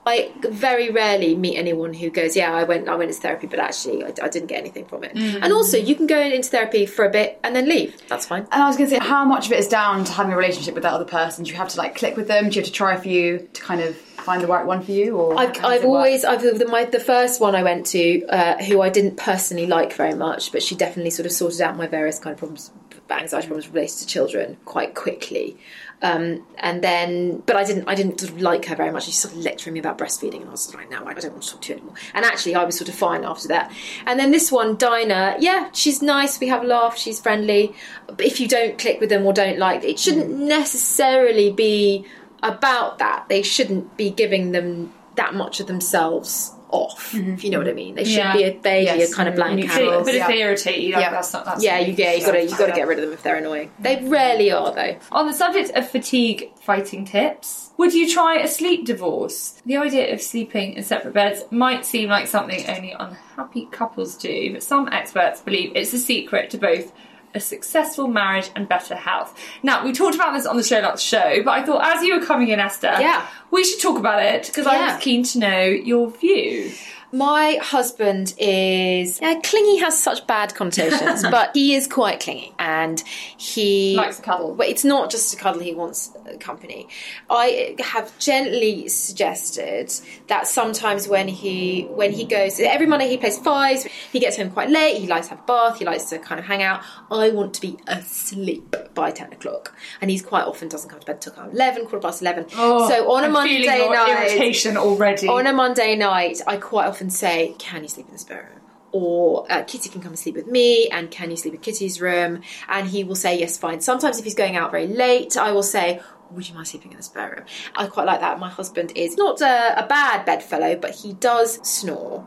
[0.05, 3.59] I very rarely meet anyone who goes, "Yeah, I went, I went into therapy, but
[3.59, 6.85] actually, I, I didn't get anything from it." And also, you can go into therapy
[6.85, 8.01] for a bit and then leave.
[8.07, 8.47] That's fine.
[8.51, 10.37] And I was going to say, how much of it is down to having a
[10.37, 11.43] relationship with that other person?
[11.43, 12.49] Do you have to like click with them?
[12.49, 14.91] Do you have to try a few to kind of find the right one for
[14.91, 15.17] you?
[15.17, 15.97] Or I've, I've it work?
[15.97, 19.67] always I've the, my, the first one I went to uh, who I didn't personally
[19.67, 22.71] like very much, but she definitely sort of sorted out my various kind of problems,
[23.09, 25.57] anxiety problems related to children quite quickly.
[26.03, 29.05] Um, and then, but I didn't I didn't sort of like her very much.
[29.05, 31.43] She sort of lecturing me about breastfeeding, and I was like, no, I don't want
[31.43, 31.95] to talk to you anymore.
[32.13, 33.71] And actually, I was sort of fine after that.
[34.05, 36.41] And then this one, Dinah, yeah, she's nice.
[36.41, 36.97] We have a laugh.
[36.97, 37.73] She's friendly.
[38.07, 42.05] But if you don't click with them or don't like, it shouldn't necessarily be
[42.41, 43.29] about that.
[43.29, 47.13] They shouldn't be giving them that much of themselves off.
[47.13, 47.75] If you know what I mm-hmm.
[47.77, 48.33] mean, they should Yeah.
[48.33, 49.11] be a vaguely Yes.
[49.11, 50.07] a kind of blank But canvas.
[50.07, 50.27] if Yeah.
[50.27, 51.11] they irritate you, like, Yeah.
[51.11, 51.45] that's not.
[51.45, 53.21] That's Yeah, you, yeah, you got to you got to get rid of them if
[53.23, 53.69] they're annoying.
[53.69, 53.83] Mm-hmm.
[53.83, 54.95] They rarely are though.
[55.11, 59.61] On the subject of fatigue fighting tips, would you try a sleep divorce?
[59.65, 64.53] The idea of sleeping in separate beds might seem like something only unhappy couples do,
[64.53, 66.91] but some experts believe it's the secret to both
[67.35, 69.37] a successful marriage and better health.
[69.63, 72.25] Now, we talked about this on the SheerLuxe show, but I thought as you were
[72.25, 73.25] coming in, Esther, Yeah.
[73.51, 74.93] we should talk about it because I Yeah.
[74.95, 76.71] was keen to know your view.
[77.13, 82.99] My husband is yeah, clingy has such bad connotations, but he is quite clingy and
[83.37, 84.55] he Likes to cuddle.
[84.55, 86.87] But it's not just a cuddle; he wants uh, company.
[87.29, 89.93] I have gently suggested
[90.25, 93.83] that sometimes when he when he goes every Monday he plays fives.
[94.11, 94.97] He gets home quite late.
[94.97, 95.77] He likes to have a bath.
[95.77, 96.81] He likes to kind of hang out.
[97.11, 101.05] I want to be asleep by ten o'clock, and he's quite often doesn't come to
[101.05, 102.47] bed till eleven, quarter past eleven.
[102.55, 105.27] Oh, so on a I'm Monday night, irritation already.
[105.27, 108.61] on a Monday night, I quite often say, "Can you sleep in the spare room?"
[108.91, 111.99] Or uh, Kitty can come and sleep with me, and can you sleep in Kitty's
[111.99, 112.41] room?
[112.69, 113.81] And he will say yes, fine.
[113.81, 115.99] Sometimes if he's going out very late, I will say,
[116.33, 118.39] "Would you mind sleeping in the spare room?" I quite like that.
[118.39, 122.25] My husband is not a, a bad bedfellow, but he does snore,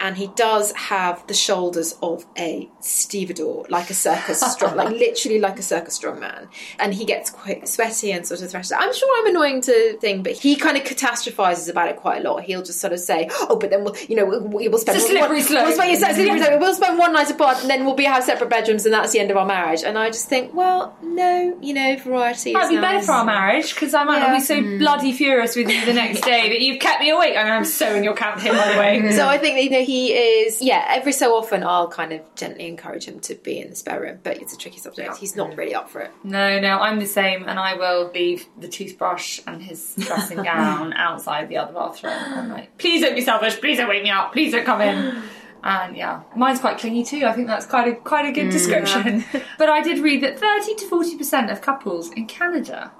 [0.00, 5.38] and he does have the shoulders of a stevedore, like a circus strong, like literally
[5.38, 6.48] like a circus strongman.
[6.78, 8.72] And he gets quite sweaty and sort of thrashes.
[8.72, 12.28] I'm sure I'm annoying to thing, but he kind of catastrophizes about it quite a
[12.28, 12.42] lot.
[12.44, 15.06] He'll just sort of say, "Oh, but then we'll, you know, we'll, we'll spend It's
[15.06, 15.66] a slippery one, slope.
[15.66, 16.60] We'll spend, it's slippery slope.
[16.60, 19.20] We'll spend one night apart, and then we'll be have separate bedrooms, and that's the
[19.20, 22.52] end of our marriage." And I just think, well, no, you know, variety.
[22.52, 24.78] Is be better for our marriage because I might not be so mm.
[24.78, 27.36] bloody furious with you the next day that you've kept me awake.
[27.36, 28.98] I mean, I'm so in your camp here, by the way.
[29.18, 30.62] So I think that, you know he is.
[30.62, 34.00] Yeah, every so often I'll kind of gently encourage him to be in the spare
[34.00, 35.16] room, but it's a tricky subject.
[35.16, 36.10] He's not really up for it.
[36.22, 40.92] No, no, I'm the same, and I will leave the toothbrush and his dressing gown
[40.94, 42.12] outside the other bathroom.
[42.12, 43.60] I'm like, please don't be selfish.
[43.60, 44.32] Please don't wake me up.
[44.32, 45.22] Please don't come in.
[45.62, 47.26] And yeah, mine's quite clingy too.
[47.26, 49.24] I think that's quite a quite a good mm, description.
[49.58, 52.92] but I did read that 30 to 40 percent of couples in Canada.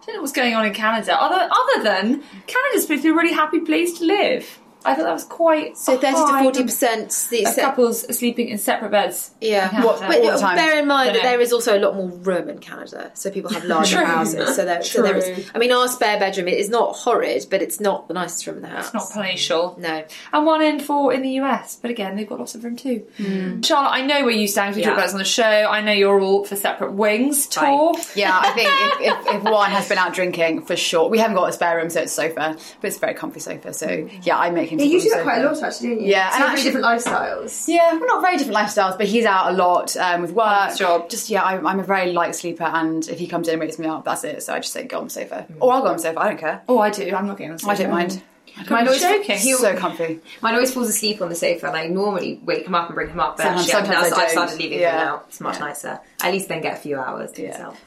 [0.00, 1.20] I don't know what's going on in Canada.
[1.20, 4.59] Other other than Canada's supposed to be a really happy place to live.
[4.84, 7.14] I thought that was quite So thirty to forty percent.
[7.46, 9.30] of couples are sleeping in separate beds.
[9.40, 9.96] Yeah, in Canada.
[10.08, 10.56] but all the time.
[10.56, 13.50] bear in mind that there is also a lot more room in Canada, so people
[13.52, 14.04] have larger True.
[14.06, 14.56] houses.
[14.56, 15.20] So there, so there True.
[15.22, 15.50] is.
[15.54, 18.56] I mean, our spare bedroom it is not horrid, but it's not the nicest room
[18.56, 18.86] in the house.
[18.86, 19.76] It's not palatial.
[19.78, 20.04] No.
[20.32, 21.76] And one in four in the US.
[21.80, 23.04] But again, they've got lots of room too.
[23.16, 23.60] Hmm.
[23.62, 24.70] Charlotte, I know where you stand.
[24.70, 25.42] 'cause We talked about this on the show.
[25.44, 27.94] I know you're all for separate wings tour.
[28.14, 31.08] Yeah, I think if, if, if one has been out drinking, for sure.
[31.08, 33.72] We haven't got a spare room, so it's sofa, but it's a very comfy sofa.
[33.72, 34.78] So yeah, I make him.
[34.78, 36.06] Yeah, you on do that quite a lot, actually, don't you?
[36.08, 37.68] Yeah, so and very actually- different lifestyles.
[37.68, 40.70] Yeah, we're not very different lifestyles, but he's out a lot um, with work.
[40.70, 41.10] his job.
[41.10, 43.78] Just yeah, I, I'm a very light sleeper, and if he comes in and wakes
[43.78, 44.42] me up, that's it.
[44.42, 46.20] So I just say go on the sofa, or I'll go on the sofa.
[46.20, 46.62] I don't care.
[46.68, 47.14] Oh, I do.
[47.14, 48.22] I'm not getting on the I don't mind.
[48.68, 49.38] Mine always joking.
[49.38, 50.20] He's so comfy.
[50.42, 53.08] Mine always falls asleep on the sofa, and I normally wake him up and bring
[53.08, 53.36] him up.
[53.36, 54.30] But Sometimes- actually, I've, now, sometimes I I've don't.
[54.32, 54.90] started leaving Yeah.
[55.00, 55.22] him now.
[55.28, 55.60] It's much Yeah.
[55.64, 56.00] nicer.
[56.20, 57.80] At least then get a few hours to yourself.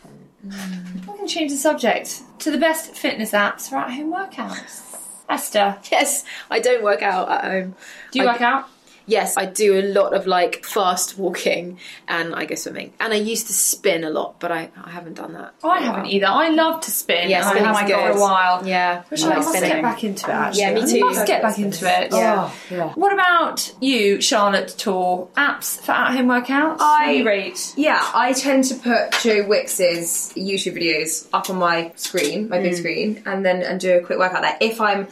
[0.52, 4.93] I can change the subject to the best fitness apps for at-home workouts.
[5.30, 7.76] Esther, Yes, I don't work out at home.
[8.12, 8.70] do you I- work out?
[9.06, 12.94] Yes, I do a lot of like fast walking, and I go swimming.
[13.00, 15.54] And I used to spin a lot, but I, I haven't done that.
[15.64, 16.28] Oh, I haven't either.
[16.28, 17.30] I love to spin.
[17.30, 18.68] Yeah, and I spinning's haven't done for a while.
[18.68, 19.70] Yeah, Which I I like must spinning.
[19.70, 20.34] get back into it.
[20.34, 21.00] Actually, Yeah, me I too.
[21.02, 22.12] must get back into it.
[22.14, 22.50] Yeah.
[22.50, 22.90] Oh, yeah.
[22.94, 25.28] What about you, Charlotte Tor?
[25.36, 26.78] Apps for at-home workouts?
[26.80, 27.74] I- What do you rate?
[27.76, 32.74] Yeah, I tend to put Joe Wicks's YouTube videos up on my screen, my big
[32.74, 32.78] mm.
[32.78, 34.58] screen, and then and do a quick workout there.
[34.62, 35.08] If I'm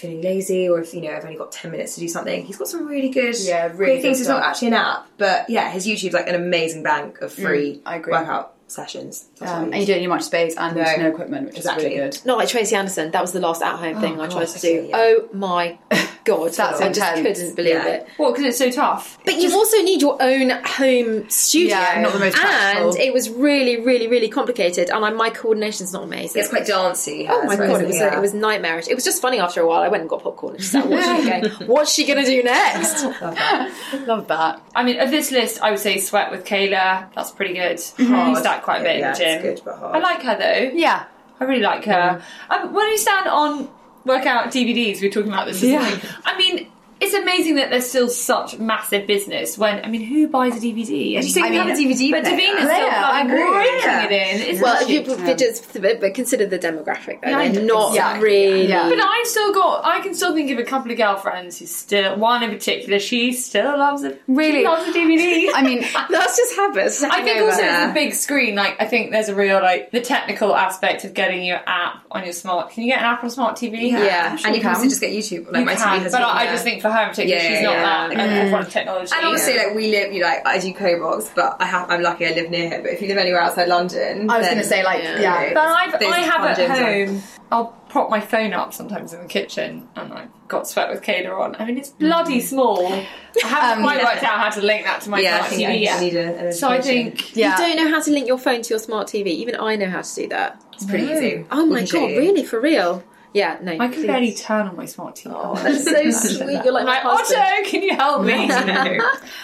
[0.00, 2.56] feeling lazy or if you know I've only got ten minutes to do something, he's
[2.56, 4.18] got some really good, Yeah, really great things.
[4.18, 7.32] good It's not actually an app, but yeah, his YouTube's like an amazing bank of
[7.32, 8.12] free I agree.
[8.12, 9.26] workout sessions.
[9.40, 9.88] Um, and you use.
[9.88, 10.84] don't need much space and No.
[10.96, 11.86] no, equipment, which Exactly.
[11.86, 12.20] is really good.
[12.24, 13.10] Not like Tracy Anderson.
[13.10, 14.86] That was the last at-home thing I tried to do.
[14.88, 14.96] yeah.
[14.96, 15.78] Oh my
[16.36, 17.38] god, That's I just intense.
[17.38, 17.86] couldn't believe Yeah.
[17.94, 18.08] it.
[18.18, 19.18] Well, Because it's so tough.
[19.24, 21.76] But you also need your own home studio.
[21.76, 22.90] Yeah, not the most practical.
[22.90, 26.40] And it was really, really, really complicated, and I, my coordination's not amazing.
[26.40, 27.26] It's quite dancey.
[27.28, 28.16] Oh my god, it was, Yeah.
[28.16, 28.88] it was nightmarish.
[28.88, 29.82] It was just funny after a while.
[29.82, 32.30] I went and got popcorn and just sat watching it going, what's she going to
[32.30, 33.04] do next?
[34.06, 34.62] Love that.
[34.74, 37.12] I mean, of this list, I would say Sweat with Kayla.
[37.14, 37.80] That's pretty good.
[37.98, 39.42] I used that quite a bit Yeah, in the gym.
[39.42, 39.96] good, but hard.
[39.96, 40.70] I like her though.
[40.76, 41.04] Yeah.
[41.40, 42.22] I really like her.
[42.50, 43.68] Um, when you stand on
[44.04, 45.98] workout DVDs, we were talking about this this Yeah.
[46.24, 46.70] I mean,
[47.00, 51.16] it's amazing that there's still such massive business when, I mean, who buys a DVD?
[51.16, 52.36] And you think I we have a DVD But player.
[52.36, 54.48] Davina's Player, still I bloody breaking it in.
[54.48, 57.30] Isn't Well, if you but just but consider the demographic though.
[57.30, 58.24] Yeah, They're not exactly.
[58.28, 58.68] really.
[58.68, 58.88] Yeah.
[58.88, 62.16] But I've still got, I can still think of a couple of girlfriends who still,
[62.16, 64.20] one in particular, she still loves it.
[64.28, 64.64] Really?
[64.64, 65.48] Loves a DVD.
[65.54, 65.80] I mean,
[66.10, 67.02] That's just habits.
[67.02, 67.70] I think also over.
[67.70, 68.54] it's the big screen.
[68.54, 72.24] Like, I think there's a real, like, the technical aspect of getting your app on
[72.24, 72.70] your smart.
[72.72, 73.90] Can you get an app on smart TV?
[73.90, 74.32] Yeah.
[74.32, 74.74] and you can can.
[74.76, 75.46] also just get YouTube.
[75.50, 77.36] Like You my can, TV has but I, I just think for her in particular,
[77.36, 77.82] Yeah, she's yeah, not yeah.
[77.82, 79.12] that at the front of technology.
[79.16, 82.26] And obviously, like we live, you like I do Kobox, but I have, I'm lucky
[82.26, 82.82] I live near here.
[82.82, 85.20] But if you live anywhere outside London, I was then- going to say, like, Yeah.
[85.20, 85.54] yeah.
[85.54, 87.22] But I've, Those I have fun at gyms are- home,
[87.52, 91.36] I'll prop my phone up sometimes in the kitchen and I've got Sweat with Kayla
[91.40, 91.56] on.
[91.58, 92.86] I mean, it's bloody small.
[92.86, 93.06] I
[93.42, 94.04] haven't Um, quite yeah.
[94.04, 96.00] worked out how to link that to my Yeah, smart TV I yet.
[96.00, 97.58] need a- an so I think, Yeah.
[97.60, 99.26] You don't know how to link your phone to your smart TV.
[99.30, 100.60] Even I know how to do that.
[100.74, 101.44] It's pretty easy.
[101.50, 102.44] Oh my god, really?
[102.44, 103.02] For real?
[103.32, 103.72] Yeah, no.
[103.72, 104.06] I can please.
[104.06, 105.32] barely turn on my smart TV.
[105.34, 106.64] Oh, that's so sweet.
[106.64, 107.00] You're like my.
[107.02, 108.50] Otto, can you help me?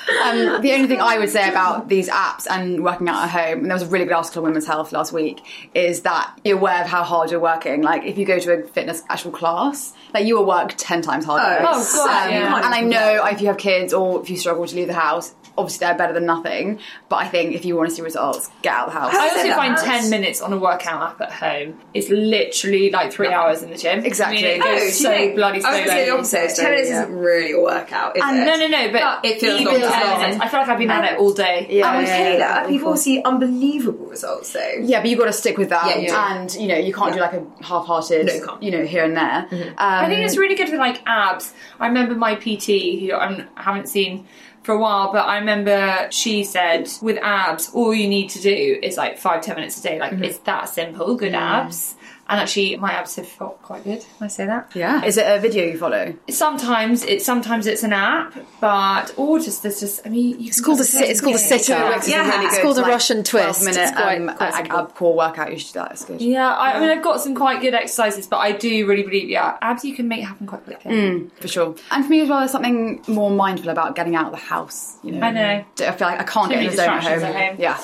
[0.06, 3.58] Um, the only thing I would say about these apps and working out at home,
[3.60, 5.42] and there was a really good article on Women's Health last week,
[5.74, 7.82] is that you're aware of how hard you're working.
[7.82, 11.24] Like if you go to a fitness actual class, like you will work ten times
[11.24, 11.64] harder.
[11.66, 12.56] Oh, Oh, God, Um, yeah.
[12.56, 15.34] And I know if you have kids or if you struggle to leave the house,
[15.58, 16.78] obviously they're better than nothing.
[17.08, 19.14] But I think if you want to see results, get out of the house.
[19.14, 23.28] I also find 10 minutes on a workout app at home is literally like three
[23.32, 24.04] hours in the gym.
[24.04, 24.38] Exactly.
[24.38, 25.80] I mean, it Oh, goes do you so think- bloody I slowly.
[25.82, 26.56] was say the opposite.
[26.56, 28.44] Ten minutes isn't really a workout, is And it?
[28.44, 30.20] No, no, no, but, it feels even long.
[30.20, 31.66] minutes, I feel like I've been at it all day.
[31.70, 32.66] Yeah, and with yeah, yeah, Taylor, yeah.
[32.66, 34.72] people see unbelievable results though.
[34.82, 37.12] Yeah, but you've got to stick with that, Yeah, you and you know you can't
[37.14, 38.62] do like a half-hearted, No, you can't.
[38.62, 39.46] you know, here and there.
[39.78, 41.52] I think Um, it's really good for like abs.
[41.80, 44.26] I remember my PT, who I haven't seen
[44.66, 48.78] for a while, but I remember she said with abs, all you need to do
[48.82, 50.00] is like five, ten minutes a day.
[50.00, 50.24] Like mm-hmm.
[50.24, 51.94] it's that simple, good abs.
[52.28, 54.00] And actually, my abs have felt quite good.
[54.00, 54.72] Can I say that?
[54.74, 55.04] yeah.
[55.04, 56.12] Is it a video you follow?
[56.28, 60.60] Sometimes it's sometimes it's an app, but or just there's just I mean you It's
[60.60, 61.08] called a sit.
[61.08, 62.02] It's called a sit up.
[62.06, 63.62] Yeah, it's called a Russian twist.
[63.62, 64.78] 12 minute It's quite- um, quite a- simple.
[64.78, 65.52] ab core workout.
[65.52, 65.92] You should do that.
[65.92, 66.20] It's good.
[66.20, 69.28] Yeah, I, I mean I've got some quite good exercises, but I do really believe
[69.28, 71.30] yeah, abs you can make happen quite quickly.
[71.40, 71.74] for sure.
[71.90, 74.96] And for me as well, there's something more mindful about getting out of the house.
[75.04, 75.64] You know, I know.
[75.80, 77.22] I feel like I can't Too get in many the zone at home.
[77.24, 77.56] at home.
[77.60, 77.78] Yeah,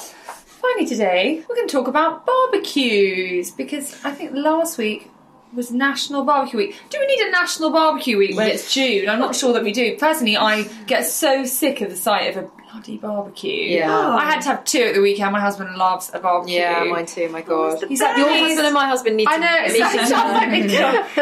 [0.63, 5.11] Finally, today we're going to talk about barbecues because I think last week
[5.53, 6.77] was National Barbecue Week.
[6.89, 9.09] Do we need a National Barbecue Week when it's June?
[9.09, 9.97] I'm not sure that we do.
[9.99, 13.53] Personally, I get so sick of the sight of a bloody barbecue.
[13.77, 13.91] Yeah.
[14.17, 15.33] I had to have two at the weekend.
[15.33, 16.57] My husband loves a barbecue.
[16.61, 17.29] Yeah, mine too.
[17.29, 19.75] My God, He's like, your "Please." husband and my husband need to I know, it's
[19.75, 20.33] meet like, each oh other.
[20.47, 20.61] my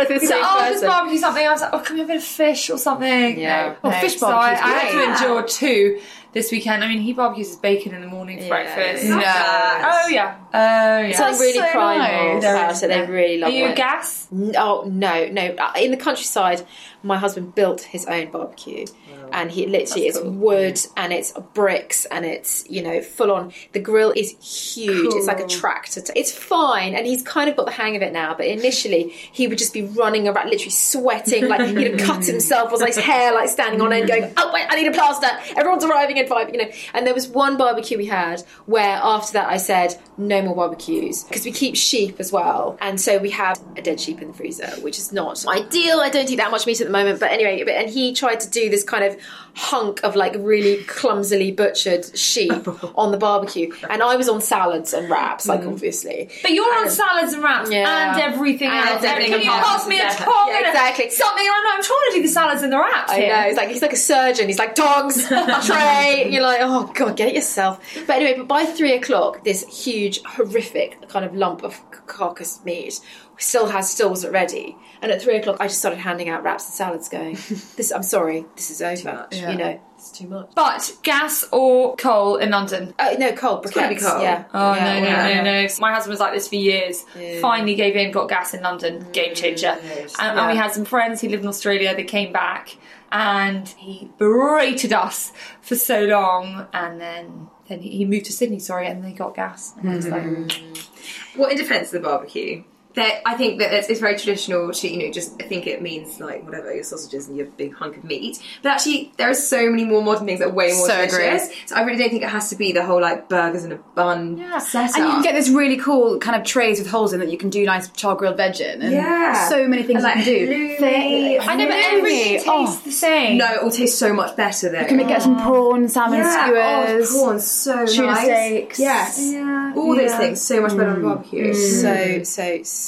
[0.05, 0.21] God.
[0.21, 1.47] He's like, oh, let's barbecue something.
[1.47, 3.41] I was like, oh, can we have a bit of fish or something?
[3.41, 3.71] Yeah.
[3.71, 4.01] No, Oh, no.
[4.01, 6.01] fish So I, barbecue's I had to endure two
[6.33, 6.83] this weekend.
[6.85, 8.75] I mean, he barbecues his bacon in the morning for Yeah.
[8.75, 9.05] breakfast.
[9.09, 9.17] No.
[9.23, 10.37] Oh yeah.
[10.53, 11.17] Oh yeah.
[11.17, 12.43] Something really so primal nice.
[12.43, 12.89] about it.
[12.89, 13.77] They really love Are you it.
[13.77, 14.27] gas?
[14.33, 15.43] Oh no, no!
[15.59, 16.67] Uh, In the countryside,
[17.03, 18.85] my husband built his own barbecue,
[19.33, 23.53] and he literally it's wood and it's bricks and it's you know full on.
[23.73, 24.31] The grill is
[24.75, 25.15] huge.
[25.15, 26.01] It's like a tractor.
[26.01, 28.35] T- it's fine, and he's kind of got the hang of it now.
[28.35, 32.73] But initially, he would just be running around, literally sweating, like he'd have cut himself,
[32.73, 35.29] was like his hair like standing on end, going, "Oh wait, I need a plaster."
[35.57, 36.71] Everyone's arriving in five, you know.
[36.93, 41.25] And there was one barbecue we had where after that I said, "No more barbecues,"
[41.25, 44.35] because we keep sheep as well, and so we have a dead sheep in the
[44.35, 46.01] freezer, which is not ideal.
[46.01, 48.51] I don't eat that much meat at the moment, but anyway, and he tried to
[48.51, 49.17] do this kind of
[49.61, 52.51] hunk of like really clumsily butchered sheep
[52.97, 55.69] on the barbecue, and I was on salads and wraps, like mm.
[55.73, 56.31] obviously.
[56.41, 58.13] But you're on salads and wraps Yeah.
[58.15, 59.05] and everything And else.
[59.05, 60.17] everything Can you pass me a that.
[60.19, 60.49] tong?
[60.49, 61.11] Yeah, exactly.
[61.11, 61.47] Something.
[61.47, 63.13] I'm, I'm trying to do the salads and the wraps.
[63.13, 63.37] I here.
[63.37, 63.43] know.
[63.49, 64.47] He's like he's like a surgeon.
[64.49, 65.27] He's like dogs
[65.67, 66.23] tray.
[66.25, 67.85] And you're like, oh god, get it yourself.
[68.07, 73.01] But anyway, but by three o'clock, this huge, horrific kind of lump of carcass meat
[73.41, 74.77] still has still wasn't ready.
[75.03, 77.35] And at three o'clock, I just started handing out wraps and salads, going,
[77.77, 79.27] "This, I'm sorry, this is over.
[79.33, 82.95] You know, it's too much." But gas or coal in London?
[82.99, 83.75] Uh, no, cold briquettes.
[83.75, 84.23] gotta be cold.
[84.23, 84.45] Yeah.
[84.53, 85.43] Oh yeah, no, no, yeah.
[85.43, 85.69] no, no!
[85.81, 87.05] My husband was like this for years.
[87.41, 89.13] Finally gave in, got gas in London, mm.
[89.13, 89.79] game changer.
[90.19, 91.97] And, and we had some friends who live in Australia.
[91.97, 92.77] They came back,
[93.11, 95.33] and he berated us
[95.63, 98.59] for so long, and then then he he moved to Sydney.
[98.59, 99.75] Sorry, and they got gas.
[99.79, 100.47] And I was like, mm.
[100.47, 101.39] mm.
[101.39, 102.65] Well, in defence of the barbecue,
[102.95, 105.81] that I think that it's, it's very traditional to you know just I think it
[105.81, 108.39] means like whatever your sausages and your big hunk of meat.
[108.63, 111.39] But actually, there are so many more modern things that are way more So agree.
[111.67, 113.77] So I really don't think it has to be the whole like burgers and a
[113.77, 114.97] bun setup.
[114.97, 117.39] And you can get this really cool kind of trays with holes in that you
[117.39, 118.83] can do nice char grilled veg in.
[118.83, 119.49] And Yeah.
[119.49, 121.39] so many things And, like, you can do.
[121.41, 122.81] I know, but everything tastes Oh.
[122.85, 123.39] the same.
[123.39, 124.81] no, it will taste so much better though.
[124.81, 127.15] You can get some prawn, salmon yeah, oh, skewers.
[127.15, 128.25] oh, prawns so tuna nice.
[128.25, 128.79] steaks.
[128.81, 131.53] Yes, Yeah, all those things so much better on a barbecue.
[131.53, 131.81] Mm.
[131.81, 132.27] So mm.
[132.27, 132.80] so so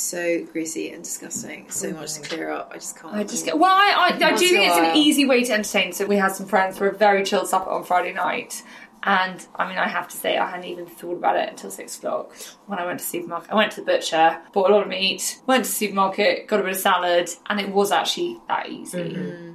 [0.53, 1.71] greasy and disgusting.
[1.71, 2.71] So oh much to clear up.
[2.73, 3.15] I just can't.
[3.15, 3.75] I just get well.
[3.75, 5.93] I, I, I do think it's an easy way to entertain.
[5.93, 8.63] So we had some friends for a very chilled supper on Friday night,
[9.03, 11.99] and I mean, I have to say, I hadn't even thought about it until six
[11.99, 12.35] o'clock
[12.67, 13.51] when I went to the supermarket.
[13.51, 16.63] I went to the butcher, bought a lot of meat, went to supermarket, got a
[16.63, 19.03] bit of salad, and it was actually that easy.
[19.03, 19.52] But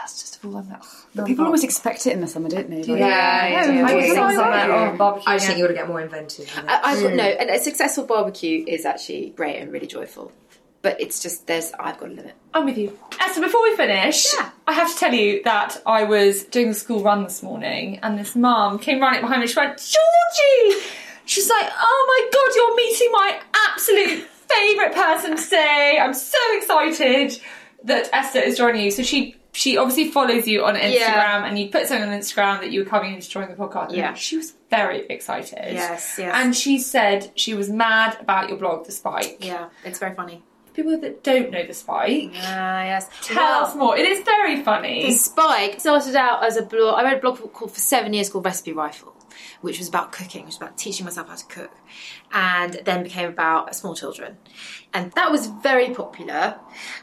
[0.00, 0.56] it does just fall.
[0.56, 2.78] I'm like, ugh, no, People I'm almost expect it in the summer, don't they?
[2.82, 3.86] Like, Yeah, yeah, not- yeah.
[3.86, 3.94] I yeah.
[3.96, 4.64] was thinking Yeah.
[4.66, 5.24] about, oh, barbecue.
[5.30, 6.50] I just think you ought to get more inventive.
[6.68, 7.40] I, I've got no, mm.
[7.40, 10.32] and a successful barbecue is actually great and really joyful.
[10.82, 12.34] But it's just there's I've got a limit.
[12.54, 12.98] I'm with you.
[13.20, 14.50] Esther, before we finish, yeah.
[14.66, 18.18] I have to tell you that I was doing the school run this morning and
[18.18, 19.46] this mum came running behind me.
[19.46, 20.80] She went, Georgie!
[21.26, 23.40] She's like, oh my god, you're meeting my
[23.72, 25.98] absolute favourite person today.
[26.00, 27.38] I'm so excited
[27.84, 28.90] that Esther is joining you.
[28.90, 31.44] So she she obviously follows you on Instagram Yeah.
[31.44, 33.94] and you put something on Instagram that you were coming in to join the podcast.
[33.94, 34.10] Yeah.
[34.10, 35.58] And she was very excited.
[35.74, 36.32] Yes, yes.
[36.34, 39.38] And she said she was mad about your blog, The Spike.
[39.40, 40.42] Yeah, it's very funny.
[40.72, 43.08] People that don't know the Spike, Ah, yes.
[43.22, 43.96] tell Well, us more.
[43.98, 45.04] It is very funny.
[45.06, 46.96] The Spike started out as a blog.
[46.96, 49.12] I read a blog called for seven years called Recipe Rifle,
[49.62, 51.72] which was about cooking, which was about teaching myself how to cook,
[52.32, 54.36] and then became about small children.
[54.92, 56.58] And that was very popular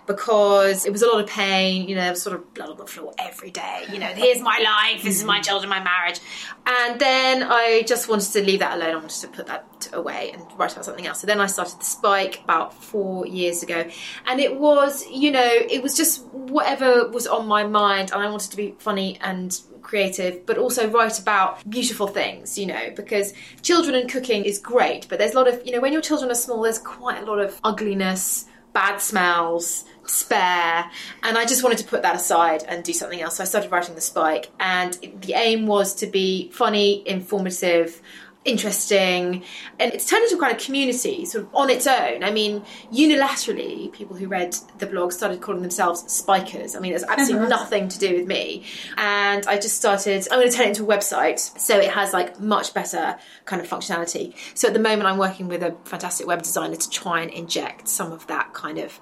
[0.06, 1.88] because it was a lot of pain.
[1.88, 3.86] You know, sort of blood on the floor every day.
[3.92, 5.44] You know, here's my life, this is my mm-hmm.
[5.44, 6.20] children, my marriage.
[6.66, 8.92] And then I just wanted to leave that alone.
[8.92, 11.22] I wanted to put that away and write about something else.
[11.22, 13.86] So then I started the Spike about four years ago,
[14.26, 18.30] and it was, you know, it was just whatever was on my mind, and I
[18.30, 23.34] wanted to be funny and creative, but also write about beautiful things, you know, because
[23.62, 26.32] children and cooking is great, but there's a lot of, you know, when your children
[26.32, 30.90] are small, there's quite a lot of ugliness, bad smells, despair,
[31.24, 33.38] and I just wanted to put that aside and do something else.
[33.38, 38.02] So I started writing The Spike, and the aim was to be funny, informative,
[38.48, 39.44] interesting
[39.80, 42.24] and it's turned into quite a kind of community sort of on its own.
[42.24, 46.76] I mean unilaterally people who read the blog started calling themselves spikers.
[46.76, 47.50] I mean it's absolutely uh-huh.
[47.50, 48.66] nothing to do with me.
[48.98, 52.14] And i just started i'm going to turn it into a website so it has
[52.14, 54.34] like much better kind of functionality.
[54.56, 57.88] So at the moment i'm working with a fantastic web designer to try and inject
[57.88, 59.00] some of that kind of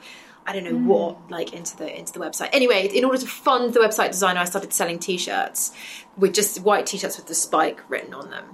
[0.48, 0.86] I don't know mm.
[0.86, 2.50] what like into the into the website.
[2.54, 5.72] Anyway, in order to fund the website designer, I started selling t-shirts
[6.18, 8.46] with just white t-shirts with the spike written on them.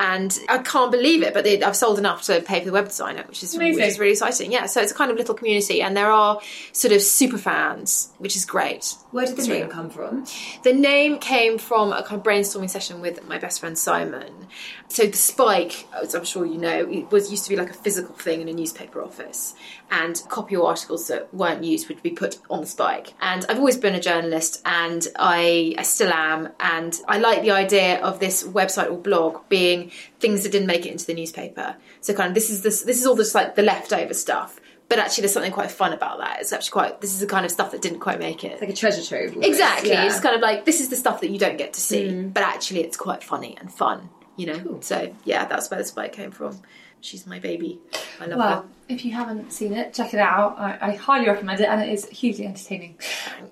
[0.00, 2.84] And I can't believe it, but they, I've sold enough to pay for the web
[2.86, 4.52] designer, which is which is really exciting.
[4.52, 6.40] Yeah, so it's a kind of little community, and there are
[6.72, 8.94] sort of super fans, which is great.
[9.10, 10.24] Where did the It's name really- come from?
[10.62, 14.46] the name came from a kind of brainstorming session with my best friend Simon.
[14.86, 17.74] So the spike, as I'm sure you know, it was used to be like a
[17.74, 19.54] physical thing in a newspaper office,
[19.90, 23.14] and copy or articles that weren't used would be put on the spike.
[23.20, 27.50] And I've always been a journalist, and I, I still am, and I like the
[27.50, 29.90] idea of this website or blog being
[30.20, 31.76] things that didn't make it into the newspaper.
[32.00, 34.58] So kind of this is this this is all just like the leftover stuff.
[34.88, 36.40] But actually, there's something quite fun about that.
[36.40, 37.00] It's actually quite.
[37.02, 38.58] This is the kind of stuff that didn't quite make it.
[38.58, 39.36] Like a treasure trove.
[39.42, 39.90] Exactly.
[39.90, 40.06] Yeah.
[40.06, 42.28] It's kind of like this is the stuff that you don't get to see, hmm.
[42.28, 44.78] but actually it's quite funny and fun, you know.
[44.80, 46.58] So yeah, that's where the spike came from.
[47.00, 47.78] She's my baby.
[48.20, 48.68] I love Well, her.
[48.88, 50.58] if you haven't seen it, check it out.
[50.58, 52.98] I, I highly recommend it, and it is hugely entertaining.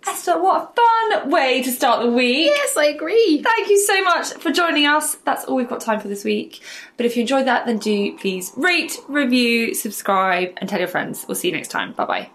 [0.06, 2.46] Esther, what a fun way to start the week!
[2.46, 3.42] Yes, I agree.
[3.42, 5.14] Thank you so much for joining us.
[5.24, 6.60] That's all we've got time for this week.
[6.96, 11.24] But if you enjoyed that, then do please rate, review, subscribe, and tell your friends.
[11.28, 11.92] We'll see you next time.
[11.92, 12.30] Bye bye.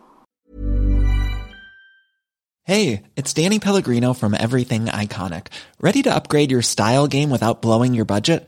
[2.63, 5.47] Hey, it's Danny Pellegrino from Everything Iconic.
[5.81, 8.47] Ready to upgrade your style game without blowing your budget?